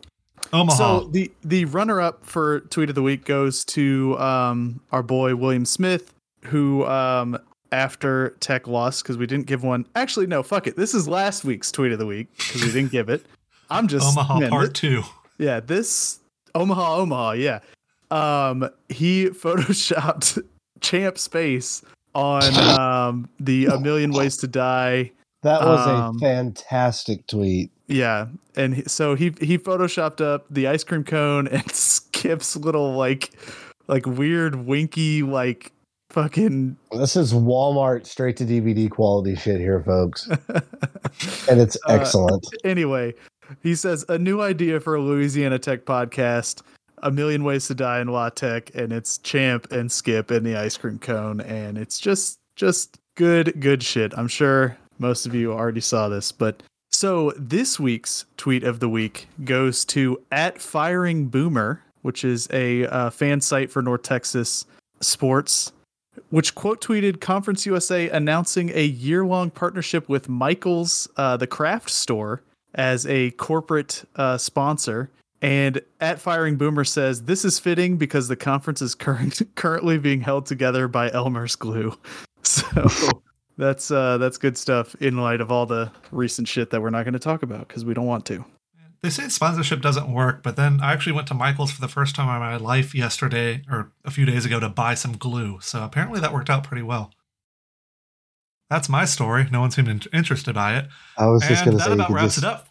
Omaha. 0.52 0.76
So 0.76 1.08
the 1.08 1.30
the 1.42 1.64
runner 1.66 2.00
up 2.00 2.26
for 2.26 2.60
tweet 2.60 2.88
of 2.88 2.94
the 2.94 3.02
week 3.02 3.24
goes 3.24 3.64
to 3.66 4.18
um 4.18 4.80
our 4.92 5.02
boy 5.02 5.36
William 5.36 5.64
Smith, 5.64 6.12
who 6.44 6.84
um 6.86 7.38
after 7.74 8.30
Tech 8.40 8.66
lost 8.68 9.02
because 9.02 9.16
we 9.18 9.26
didn't 9.26 9.46
give 9.46 9.62
one. 9.64 9.84
Actually, 9.96 10.26
no, 10.26 10.42
fuck 10.42 10.66
it. 10.66 10.76
This 10.76 10.94
is 10.94 11.08
last 11.08 11.44
week's 11.44 11.70
tweet 11.72 11.92
of 11.92 11.98
the 11.98 12.06
week 12.06 12.28
because 12.36 12.62
we 12.64 12.70
didn't 12.72 12.92
give 12.92 13.08
it. 13.08 13.26
I'm 13.70 13.88
just 13.88 14.06
Omaha 14.16 14.38
man, 14.40 14.50
part 14.50 14.68
thi- 14.68 14.72
two. 14.88 15.02
yeah, 15.38 15.60
this 15.60 16.20
Omaha, 16.54 16.96
Omaha, 16.96 17.32
yeah. 17.32 17.60
Um, 18.10 18.68
he 18.88 19.26
photoshopped 19.30 20.42
Champ 20.80 21.18
Space 21.18 21.82
on 22.14 22.44
um 22.78 23.28
the 23.40 23.66
A 23.66 23.80
Million 23.80 24.12
Ways 24.12 24.36
to 24.38 24.46
Die. 24.46 25.10
That 25.42 25.60
was 25.62 25.86
Um, 25.86 26.16
a 26.16 26.18
fantastic 26.20 27.26
tweet. 27.26 27.70
Yeah, 27.86 28.26
and 28.56 28.74
he, 28.76 28.82
so 28.86 29.14
he 29.14 29.34
he 29.40 29.58
photoshopped 29.58 30.20
up 30.20 30.46
the 30.48 30.68
ice 30.68 30.84
cream 30.84 31.04
cone 31.04 31.48
and 31.48 31.68
Skip's 31.72 32.56
little 32.56 32.94
like 32.96 33.30
like 33.88 34.06
weird 34.06 34.54
winky 34.54 35.22
like 35.22 35.72
fucking 36.14 36.76
This 36.92 37.16
is 37.16 37.32
Walmart 37.34 38.06
straight 38.06 38.36
to 38.36 38.44
DVD 38.44 38.88
quality 38.88 39.34
shit 39.34 39.58
here, 39.60 39.82
folks. 39.82 40.28
And 41.48 41.60
it's 41.60 41.76
Uh, 41.88 41.94
excellent. 41.94 42.46
anyway, 42.62 43.12
he 43.64 43.74
says 43.74 44.04
a 44.08 44.16
new 44.16 44.40
idea 44.40 44.78
for 44.78 44.94
a 44.94 45.00
Louisiana 45.00 45.58
Tech 45.58 45.84
podcast, 45.84 46.62
A 46.98 47.10
Million 47.10 47.42
Ways 47.42 47.66
to 47.66 47.74
Die 47.74 48.00
in 48.00 48.06
La 48.08 48.28
Tech, 48.30 48.70
and 48.76 48.92
it's 48.92 49.18
Champ 49.18 49.72
and 49.72 49.90
Skip 49.90 50.30
and 50.30 50.46
the 50.46 50.56
ice 50.56 50.76
cream 50.76 51.00
cone, 51.00 51.40
and 51.40 51.76
it's 51.76 51.98
just 51.98 52.38
just 52.54 52.96
good 53.16 53.60
good 53.60 53.82
shit. 53.82 54.16
I'm 54.16 54.28
sure 54.28 54.76
most 55.00 55.26
of 55.26 55.34
you 55.34 55.52
already 55.52 55.80
saw 55.80 56.08
this, 56.08 56.30
but 56.30 56.62
so 56.92 57.32
this 57.36 57.80
week's 57.80 58.24
tweet 58.36 58.62
of 58.62 58.78
the 58.78 58.88
week 58.88 59.26
goes 59.44 59.84
to 59.86 60.22
at 60.30 60.60
Firing 60.62 61.26
Boomer, 61.26 61.82
which 62.02 62.22
is 62.24 62.46
a 62.52 62.86
uh, 62.86 63.10
fan 63.10 63.40
site 63.40 63.72
for 63.72 63.82
North 63.82 64.02
Texas 64.02 64.64
sports 65.00 65.72
which 66.30 66.54
quote 66.54 66.80
tweeted 66.80 67.20
Conference 67.20 67.66
USA 67.66 68.08
announcing 68.08 68.70
a 68.74 68.84
year 68.84 69.24
long 69.24 69.50
partnership 69.50 70.08
with 70.08 70.28
Michael's, 70.28 71.08
uh, 71.16 71.36
the 71.36 71.46
craft 71.46 71.90
store, 71.90 72.42
as 72.74 73.06
a 73.06 73.30
corporate 73.32 74.04
uh, 74.16 74.36
sponsor. 74.36 75.10
And 75.42 75.82
at 76.00 76.20
Firing 76.20 76.56
Boomer 76.56 76.84
says, 76.84 77.24
This 77.24 77.44
is 77.44 77.58
fitting 77.58 77.96
because 77.96 78.28
the 78.28 78.36
conference 78.36 78.80
is 78.80 78.94
current, 78.94 79.42
currently 79.54 79.98
being 79.98 80.22
held 80.22 80.46
together 80.46 80.88
by 80.88 81.10
Elmer's 81.12 81.56
glue. 81.56 81.96
So 82.46 83.22
that's 83.56 83.90
uh, 83.90 84.18
that's 84.18 84.36
good 84.36 84.58
stuff 84.58 84.94
in 84.96 85.16
light 85.16 85.40
of 85.40 85.50
all 85.50 85.64
the 85.64 85.90
recent 86.10 86.46
shit 86.46 86.68
that 86.68 86.82
we're 86.82 86.90
not 86.90 87.04
going 87.04 87.14
to 87.14 87.18
talk 87.18 87.42
about 87.42 87.66
because 87.66 87.86
we 87.86 87.94
don't 87.94 88.04
want 88.04 88.26
to. 88.26 88.44
They 89.04 89.10
say 89.10 89.28
sponsorship 89.28 89.82
doesn't 89.82 90.10
work, 90.10 90.42
but 90.42 90.56
then 90.56 90.80
I 90.80 90.94
actually 90.94 91.12
went 91.12 91.28
to 91.28 91.34
Michael's 91.34 91.70
for 91.70 91.82
the 91.82 91.88
first 91.88 92.16
time 92.16 92.34
in 92.34 92.40
my 92.40 92.56
life 92.56 92.94
yesterday 92.94 93.60
or 93.70 93.92
a 94.02 94.10
few 94.10 94.24
days 94.24 94.46
ago 94.46 94.58
to 94.58 94.70
buy 94.70 94.94
some 94.94 95.18
glue. 95.18 95.58
So 95.60 95.84
apparently 95.84 96.20
that 96.20 96.32
worked 96.32 96.48
out 96.48 96.64
pretty 96.64 96.82
well. 96.82 97.12
That's 98.70 98.88
my 98.88 99.04
story. 99.04 99.46
No 99.52 99.60
one 99.60 99.70
seemed 99.70 99.88
in- 99.88 100.00
interested 100.14 100.54
by 100.54 100.78
it. 100.78 100.86
I 101.18 101.26
was 101.26 101.46
just 101.46 101.66
going 101.66 101.76
to 101.76 101.82
say, 101.82 101.90
you 101.90 101.94
about 101.96 102.06
could 102.06 102.16
wraps 102.16 102.36
just, 102.36 102.38
it 102.38 102.44
up. 102.44 102.68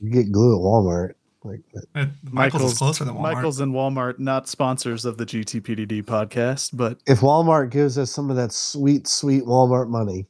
You 0.00 0.10
get 0.10 0.30
glue 0.30 0.54
at 0.54 0.60
Walmart. 0.60 1.14
Like 1.44 1.60
It, 1.94 2.10
Michael's, 2.30 2.72
is 2.72 2.76
closer 2.78 3.06
than 3.06 3.14
Walmart. 3.14 3.22
Michael's 3.36 3.60
and 3.60 3.72
Walmart, 3.72 4.18
not 4.18 4.50
sponsors 4.50 5.06
of 5.06 5.16
the 5.16 5.24
GTPDD 5.24 6.02
podcast, 6.04 6.72
but 6.74 6.98
if 7.06 7.20
Walmart 7.20 7.70
gives 7.70 7.96
us 7.96 8.10
some 8.10 8.28
of 8.28 8.36
that 8.36 8.52
sweet, 8.52 9.08
sweet 9.08 9.44
Walmart 9.44 9.88
money, 9.88 10.26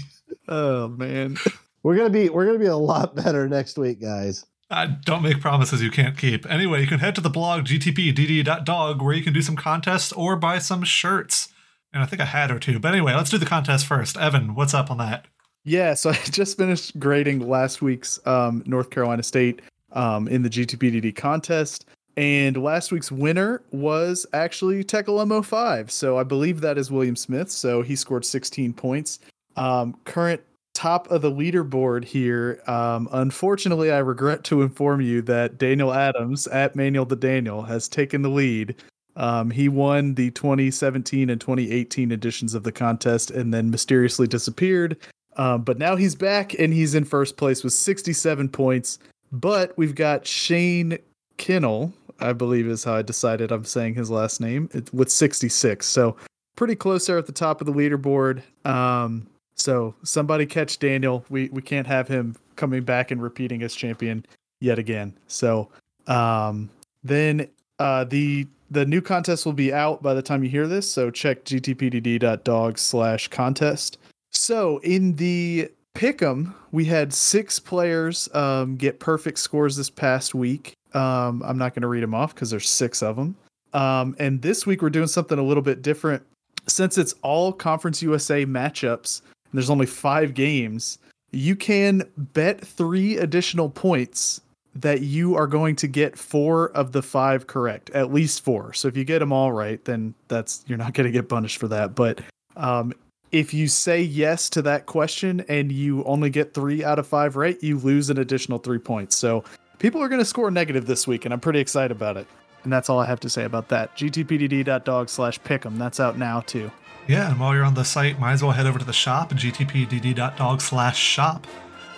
Oh 0.48 0.88
man. 0.88 1.38
We're 1.82 1.96
gonna 1.96 2.10
be 2.10 2.28
we're 2.28 2.44
gonna 2.44 2.58
be 2.58 2.66
a 2.66 2.76
lot 2.76 3.16
better 3.16 3.48
next 3.48 3.78
week, 3.78 3.98
guys. 3.98 4.44
Uh, 4.70 4.88
don't 5.04 5.22
make 5.22 5.40
promises 5.40 5.80
you 5.80 5.90
can't 5.90 6.18
keep. 6.18 6.44
Anyway, 6.50 6.82
you 6.82 6.86
can 6.86 6.98
head 6.98 7.14
to 7.14 7.22
the 7.22 7.30
blog 7.30 7.64
gtpdd.dog 7.64 9.00
where 9.00 9.14
you 9.14 9.22
can 9.22 9.32
do 9.32 9.40
some 9.40 9.56
contests 9.56 10.12
or 10.12 10.36
buy 10.36 10.58
some 10.58 10.84
shirts. 10.84 11.48
And 11.94 12.02
I 12.02 12.06
think 12.06 12.20
a 12.20 12.26
hat 12.26 12.50
or 12.50 12.58
two. 12.58 12.78
But 12.78 12.92
anyway, 12.92 13.14
let's 13.14 13.30
do 13.30 13.38
the 13.38 13.46
contest 13.46 13.86
first. 13.86 14.18
Evan, 14.18 14.54
what's 14.54 14.74
up 14.74 14.90
on 14.90 14.98
that? 14.98 15.24
Yeah, 15.66 15.94
so 15.94 16.10
I 16.10 16.14
just 16.14 16.56
finished 16.56 16.98
grading 16.98 17.46
last 17.46 17.82
week's 17.82 18.24
um, 18.26 18.62
North 18.66 18.88
Carolina 18.88 19.22
State 19.22 19.60
um, 19.92 20.28
in 20.28 20.42
the 20.42 20.48
GTPDD 20.48 21.14
contest, 21.14 21.84
and 22.16 22.56
last 22.56 22.92
week's 22.92 23.12
winner 23.12 23.60
was 23.72 24.24
actually 24.32 24.82
TechAlum05. 24.84 25.90
So 25.90 26.16
I 26.16 26.22
believe 26.22 26.62
that 26.62 26.78
is 26.78 26.90
William 26.90 27.16
Smith. 27.16 27.50
So 27.50 27.82
he 27.82 27.94
scored 27.94 28.24
16 28.24 28.72
points. 28.72 29.18
Um, 29.56 29.98
current 30.04 30.40
top 30.72 31.10
of 31.10 31.22
the 31.22 31.30
leaderboard 31.30 32.04
here. 32.04 32.62
Um, 32.66 33.08
unfortunately, 33.12 33.90
I 33.90 33.98
regret 33.98 34.44
to 34.44 34.62
inform 34.62 35.00
you 35.00 35.20
that 35.22 35.58
Daniel 35.58 35.92
Adams 35.92 36.46
at 36.46 36.76
Manuel 36.76 37.06
the 37.06 37.16
Daniel 37.16 37.62
has 37.62 37.88
taken 37.88 38.22
the 38.22 38.28
lead. 38.28 38.76
Um, 39.16 39.50
he 39.50 39.68
won 39.68 40.14
the 40.14 40.30
2017 40.32 41.30
and 41.30 41.40
2018 41.40 42.12
editions 42.12 42.54
of 42.54 42.62
the 42.62 42.72
contest 42.72 43.30
and 43.30 43.52
then 43.52 43.70
mysteriously 43.70 44.26
disappeared. 44.26 44.98
Um, 45.36 45.62
but 45.62 45.78
now 45.78 45.96
he's 45.96 46.14
back 46.14 46.58
and 46.58 46.72
he's 46.72 46.94
in 46.94 47.04
first 47.04 47.36
place 47.36 47.62
with 47.62 47.72
67 47.72 48.48
points. 48.48 48.98
But 49.32 49.76
we've 49.76 49.94
got 49.94 50.26
Shane 50.26 50.98
Kinnell, 51.38 51.92
I 52.20 52.32
believe 52.32 52.66
is 52.66 52.84
how 52.84 52.94
I 52.94 53.02
decided 53.02 53.52
I'm 53.52 53.64
saying 53.64 53.94
his 53.94 54.10
last 54.10 54.40
name, 54.40 54.70
with 54.92 55.10
66. 55.10 55.84
So 55.86 56.16
pretty 56.56 56.74
close 56.74 57.06
there 57.06 57.18
at 57.18 57.26
the 57.26 57.32
top 57.32 57.60
of 57.60 57.66
the 57.66 57.72
leaderboard. 57.72 58.42
Um, 58.66 59.26
so 59.54 59.94
somebody 60.02 60.46
catch 60.46 60.78
Daniel. 60.78 61.24
We 61.28 61.48
we 61.50 61.62
can't 61.62 61.86
have 61.86 62.08
him 62.08 62.36
coming 62.56 62.82
back 62.82 63.10
and 63.10 63.22
repeating 63.22 63.62
as 63.62 63.74
champion 63.74 64.26
yet 64.60 64.78
again. 64.78 65.16
So 65.28 65.68
um, 66.06 66.70
then 67.04 67.48
uh, 67.78 68.04
the 68.04 68.46
the 68.70 68.84
new 68.84 69.00
contest 69.00 69.46
will 69.46 69.52
be 69.52 69.72
out 69.72 70.02
by 70.02 70.14
the 70.14 70.22
time 70.22 70.42
you 70.42 70.50
hear 70.50 70.66
this. 70.66 70.90
So 70.90 71.10
check 71.10 71.44
gtpdd.dog 71.44 72.78
slash 72.78 73.28
contest. 73.28 73.98
So 74.36 74.78
in 74.78 75.16
the 75.16 75.70
pick'em, 75.94 76.54
we 76.70 76.84
had 76.84 77.12
six 77.12 77.58
players 77.58 78.28
um, 78.34 78.76
get 78.76 79.00
perfect 79.00 79.38
scores 79.38 79.76
this 79.76 79.88
past 79.88 80.34
week. 80.34 80.74
Um, 80.92 81.42
I'm 81.42 81.56
not 81.56 81.74
going 81.74 81.82
to 81.82 81.88
read 81.88 82.02
them 82.02 82.14
off 82.14 82.34
because 82.34 82.50
there's 82.50 82.68
six 82.68 83.02
of 83.02 83.16
them. 83.16 83.34
Um, 83.72 84.14
and 84.18 84.42
this 84.42 84.66
week 84.66 84.82
we're 84.82 84.90
doing 84.90 85.06
something 85.06 85.38
a 85.38 85.42
little 85.42 85.62
bit 85.62 85.80
different. 85.80 86.22
Since 86.66 86.98
it's 86.98 87.14
all 87.22 87.50
Conference 87.50 88.02
USA 88.02 88.44
matchups, 88.44 89.22
and 89.22 89.52
there's 89.54 89.70
only 89.70 89.86
five 89.86 90.34
games, 90.34 90.98
you 91.32 91.56
can 91.56 92.02
bet 92.16 92.60
three 92.60 93.16
additional 93.16 93.70
points 93.70 94.42
that 94.74 95.00
you 95.00 95.34
are 95.34 95.46
going 95.46 95.76
to 95.76 95.88
get 95.88 96.18
four 96.18 96.68
of 96.72 96.92
the 96.92 97.02
five 97.02 97.46
correct, 97.46 97.88
at 97.90 98.12
least 98.12 98.44
four. 98.44 98.74
So 98.74 98.86
if 98.86 98.96
you 98.96 99.04
get 99.04 99.20
them 99.20 99.32
all 99.32 99.52
right, 99.52 99.82
then 99.86 100.14
that's 100.28 100.62
you're 100.66 100.78
not 100.78 100.92
going 100.92 101.06
to 101.06 101.12
get 101.12 101.28
punished 101.28 101.56
for 101.56 101.68
that. 101.68 101.94
But 101.94 102.20
um, 102.56 102.92
if 103.36 103.52
you 103.52 103.68
say 103.68 104.00
yes 104.00 104.48
to 104.48 104.62
that 104.62 104.86
question 104.86 105.44
and 105.46 105.70
you 105.70 106.02
only 106.04 106.30
get 106.30 106.54
three 106.54 106.82
out 106.82 106.98
of 106.98 107.06
five 107.06 107.36
right, 107.36 107.62
you 107.62 107.78
lose 107.78 108.08
an 108.08 108.16
additional 108.16 108.58
three 108.58 108.78
points. 108.78 109.14
So 109.14 109.44
people 109.78 110.02
are 110.02 110.08
going 110.08 110.22
to 110.22 110.24
score 110.24 110.50
negative 110.50 110.86
this 110.86 111.06
week, 111.06 111.26
and 111.26 111.34
I'm 111.34 111.40
pretty 111.40 111.60
excited 111.60 111.90
about 111.90 112.16
it. 112.16 112.26
And 112.64 112.72
that's 112.72 112.88
all 112.88 112.98
I 112.98 113.04
have 113.04 113.20
to 113.20 113.28
say 113.28 113.44
about 113.44 113.68
that. 113.68 113.94
gtpdd.dog 113.94 115.10
slash 115.10 115.38
pick'em. 115.40 115.76
That's 115.76 116.00
out 116.00 116.16
now 116.16 116.40
too. 116.40 116.70
Yeah, 117.06 117.30
and 117.30 117.38
while 117.38 117.54
you're 117.54 117.62
on 117.62 117.74
the 117.74 117.84
site, 117.84 118.18
might 118.18 118.32
as 118.32 118.42
well 118.42 118.52
head 118.52 118.66
over 118.66 118.78
to 118.78 118.84
the 118.86 118.92
shop, 118.94 119.30
gtpdd.dog 119.32 120.60
slash 120.62 120.98
shop, 120.98 121.44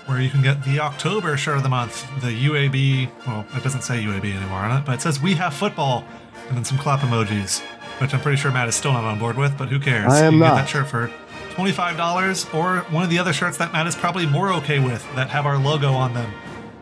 where 0.06 0.20
you 0.20 0.30
can 0.30 0.42
get 0.42 0.64
the 0.64 0.80
October 0.80 1.36
shirt 1.36 1.56
of 1.56 1.62
the 1.62 1.68
month, 1.68 2.04
the 2.20 2.46
UAB, 2.46 3.10
well, 3.26 3.46
it 3.54 3.62
doesn't 3.62 3.82
say 3.82 4.02
UAB 4.02 4.24
anymore 4.34 4.58
on 4.58 4.76
it, 4.76 4.84
but 4.84 4.96
it 4.96 5.02
says 5.02 5.22
We 5.22 5.34
Have 5.34 5.54
Football, 5.54 6.04
and 6.48 6.56
then 6.56 6.64
some 6.64 6.78
clap 6.78 7.00
emojis, 7.00 7.60
which 8.00 8.12
I'm 8.12 8.20
pretty 8.20 8.36
sure 8.36 8.50
Matt 8.50 8.68
is 8.68 8.74
still 8.74 8.92
not 8.92 9.04
on 9.04 9.18
board 9.18 9.38
with, 9.38 9.56
but 9.56 9.68
who 9.68 9.78
cares? 9.78 10.12
I 10.12 10.24
am 10.24 10.34
you 10.34 10.40
not. 10.40 10.56
get 10.56 10.62
that 10.62 10.68
shirt 10.68 10.88
for 10.88 11.10
$25, 11.58 12.54
or 12.54 12.80
one 12.92 13.02
of 13.02 13.10
the 13.10 13.18
other 13.18 13.32
shirts 13.32 13.56
that 13.56 13.72
Matt 13.72 13.88
is 13.88 13.96
probably 13.96 14.26
more 14.26 14.52
okay 14.52 14.78
with 14.78 15.04
that 15.16 15.30
have 15.30 15.44
our 15.44 15.58
logo 15.58 15.92
on 15.92 16.14
them, 16.14 16.32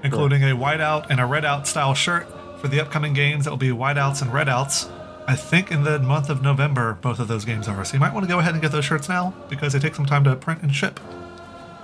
including 0.05 0.43
a 0.43 0.55
whiteout 0.55 1.07
and 1.09 1.19
a 1.19 1.23
redout 1.23 1.67
style 1.67 1.95
shirt 1.95 2.27
for 2.61 2.69
the 2.69 2.79
upcoming 2.79 3.15
games 3.15 3.45
that 3.45 3.51
will 3.51 3.57
be 3.57 3.71
whiteouts 3.71 4.21
and 4.21 4.35
redouts. 4.35 4.91
I 5.27 5.35
think 5.35 5.73
in 5.73 5.85
the 5.85 5.99
month 5.99 6.29
of 6.29 6.43
November, 6.43 6.99
both 7.01 7.19
of 7.19 7.27
those 7.27 7.47
games 7.47 7.69
are. 7.69 7.83
So 7.87 7.95
you 7.95 8.01
might 8.01 8.13
want 8.13 8.25
to 8.25 8.29
go 8.29 8.39
ahead 8.39 8.53
and 8.53 8.61
get 8.61 8.71
those 8.71 8.85
shirts 8.85 9.09
now 9.09 9.35
because 9.49 9.73
they 9.73 9.79
take 9.79 9.95
some 9.95 10.05
time 10.05 10.25
to 10.25 10.37
print 10.37 10.61
and 10.61 10.75
ship. 10.75 11.01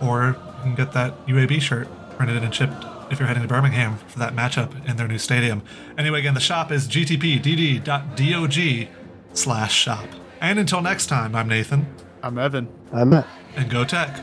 Or 0.02 0.36
you 0.58 0.62
can 0.62 0.74
get 0.74 0.92
that 0.92 1.26
UAB 1.26 1.62
shirt 1.62 1.88
printed 2.18 2.44
and 2.44 2.54
shipped 2.54 2.84
if 3.10 3.18
you're 3.18 3.26
heading 3.26 3.42
to 3.42 3.48
Birmingham 3.48 3.96
for 4.06 4.18
that 4.18 4.36
matchup 4.36 4.86
in 4.86 4.98
their 4.98 5.08
new 5.08 5.18
stadium. 5.18 5.62
Anyway, 5.96 6.18
again, 6.18 6.34
the 6.34 6.40
shop 6.40 6.70
is 6.70 6.86
gtpdd.dog 6.88 8.88
slash 9.32 9.74
shop. 9.74 10.06
And 10.42 10.58
until 10.58 10.82
next 10.82 11.06
time, 11.06 11.34
I'm 11.34 11.48
Nathan, 11.48 11.86
I'm 12.22 12.38
Evan. 12.38 12.68
I'm 12.92 13.10
Matt. 13.10 13.26
and 13.56 13.68
go 13.70 13.84
tech. 13.84 14.20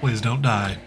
Please 0.00 0.20
don't 0.20 0.42
die. 0.42 0.78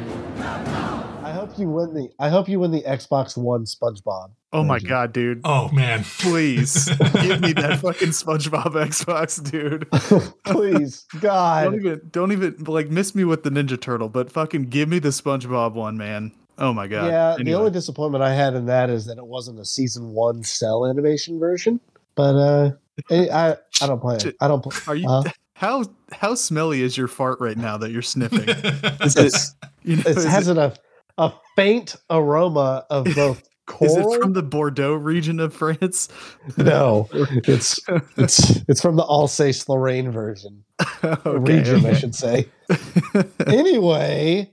I 0.00 1.32
hope 1.32 1.58
you 1.58 1.68
win 1.68 1.94
the 1.94 2.10
I 2.18 2.28
hope 2.28 2.48
you 2.48 2.60
win 2.60 2.70
the 2.70 2.82
Xbox 2.82 3.36
One 3.36 3.64
SpongeBob. 3.64 4.30
Oh 4.52 4.64
my 4.64 4.78
god, 4.78 5.12
dude. 5.12 5.42
Oh, 5.44 5.68
man. 5.72 6.04
Please 6.20 6.88
give 7.22 7.40
me 7.40 7.52
that 7.52 7.80
fucking 7.82 8.08
SpongeBob 8.10 8.72
Xbox, 8.88 9.42
dude. 9.50 9.90
Please, 10.44 11.04
Don't 11.12 11.20
God. 11.20 11.74
even 11.74 12.00
don't 12.10 12.32
even 12.32 12.56
like 12.64 12.88
miss 12.88 13.14
me 13.14 13.24
with 13.24 13.42
the 13.42 13.50
Ninja 13.50 13.78
Turtle, 13.80 14.08
but 14.08 14.32
fucking 14.32 14.64
give 14.64 14.88
me 14.88 14.98
the 15.00 15.10
SpongeBob 15.10 15.74
one, 15.74 15.96
man. 15.98 16.32
Oh 16.56 16.72
my 16.72 16.86
god. 16.88 17.06
Yeah, 17.08 17.36
the 17.44 17.54
only 17.54 17.70
disappointment 17.70 18.24
I 18.24 18.34
had 18.34 18.54
in 18.54 18.66
that 18.66 18.88
is 18.90 19.04
that 19.06 19.18
it 19.18 19.26
wasn't 19.26 19.60
a 19.60 19.64
season 19.64 20.08
one 20.12 20.42
cell 20.42 20.86
animation 20.86 21.38
version. 21.38 21.78
But 22.14 22.34
uh 22.34 22.70
I 23.10 23.28
I, 23.28 23.56
I 23.82 23.86
don't 23.86 24.00
play 24.00 24.16
it. 24.16 24.34
I 24.40 24.48
don't 24.48 24.62
play 24.64 24.76
Are 24.86 24.96
you 24.96 25.08
uh, 25.08 25.22
how 25.54 25.84
how 26.10 26.34
smelly 26.34 26.82
is 26.82 26.96
your 26.96 27.06
fart 27.06 27.38
right 27.40 27.56
now 27.56 27.76
that 27.76 27.90
you're 27.90 28.02
sniffing? 28.02 28.48
Is 29.04 29.14
it- 29.16 29.34
You 29.84 29.96
know, 29.96 30.02
it 30.06 30.16
is, 30.16 30.24
has 30.24 30.48
it, 30.48 30.56
a 30.58 30.74
a 31.18 31.32
faint 31.56 31.96
aroma 32.10 32.84
of 32.90 33.04
both 33.14 33.47
is 33.80 33.96
it 33.96 34.20
from 34.20 34.32
the 34.32 34.42
Bordeaux 34.42 34.94
region 34.94 35.40
of 35.40 35.54
France? 35.54 36.08
no, 36.56 37.08
it's 37.12 37.80
it's 38.16 38.56
it's 38.68 38.80
from 38.80 38.96
the 38.96 39.04
Alsace 39.04 39.68
Lorraine 39.68 40.10
version 40.10 40.64
okay, 41.04 41.58
region, 41.58 41.86
I 41.86 41.94
should 41.94 42.14
say. 42.14 42.48
Anyway, 43.46 44.50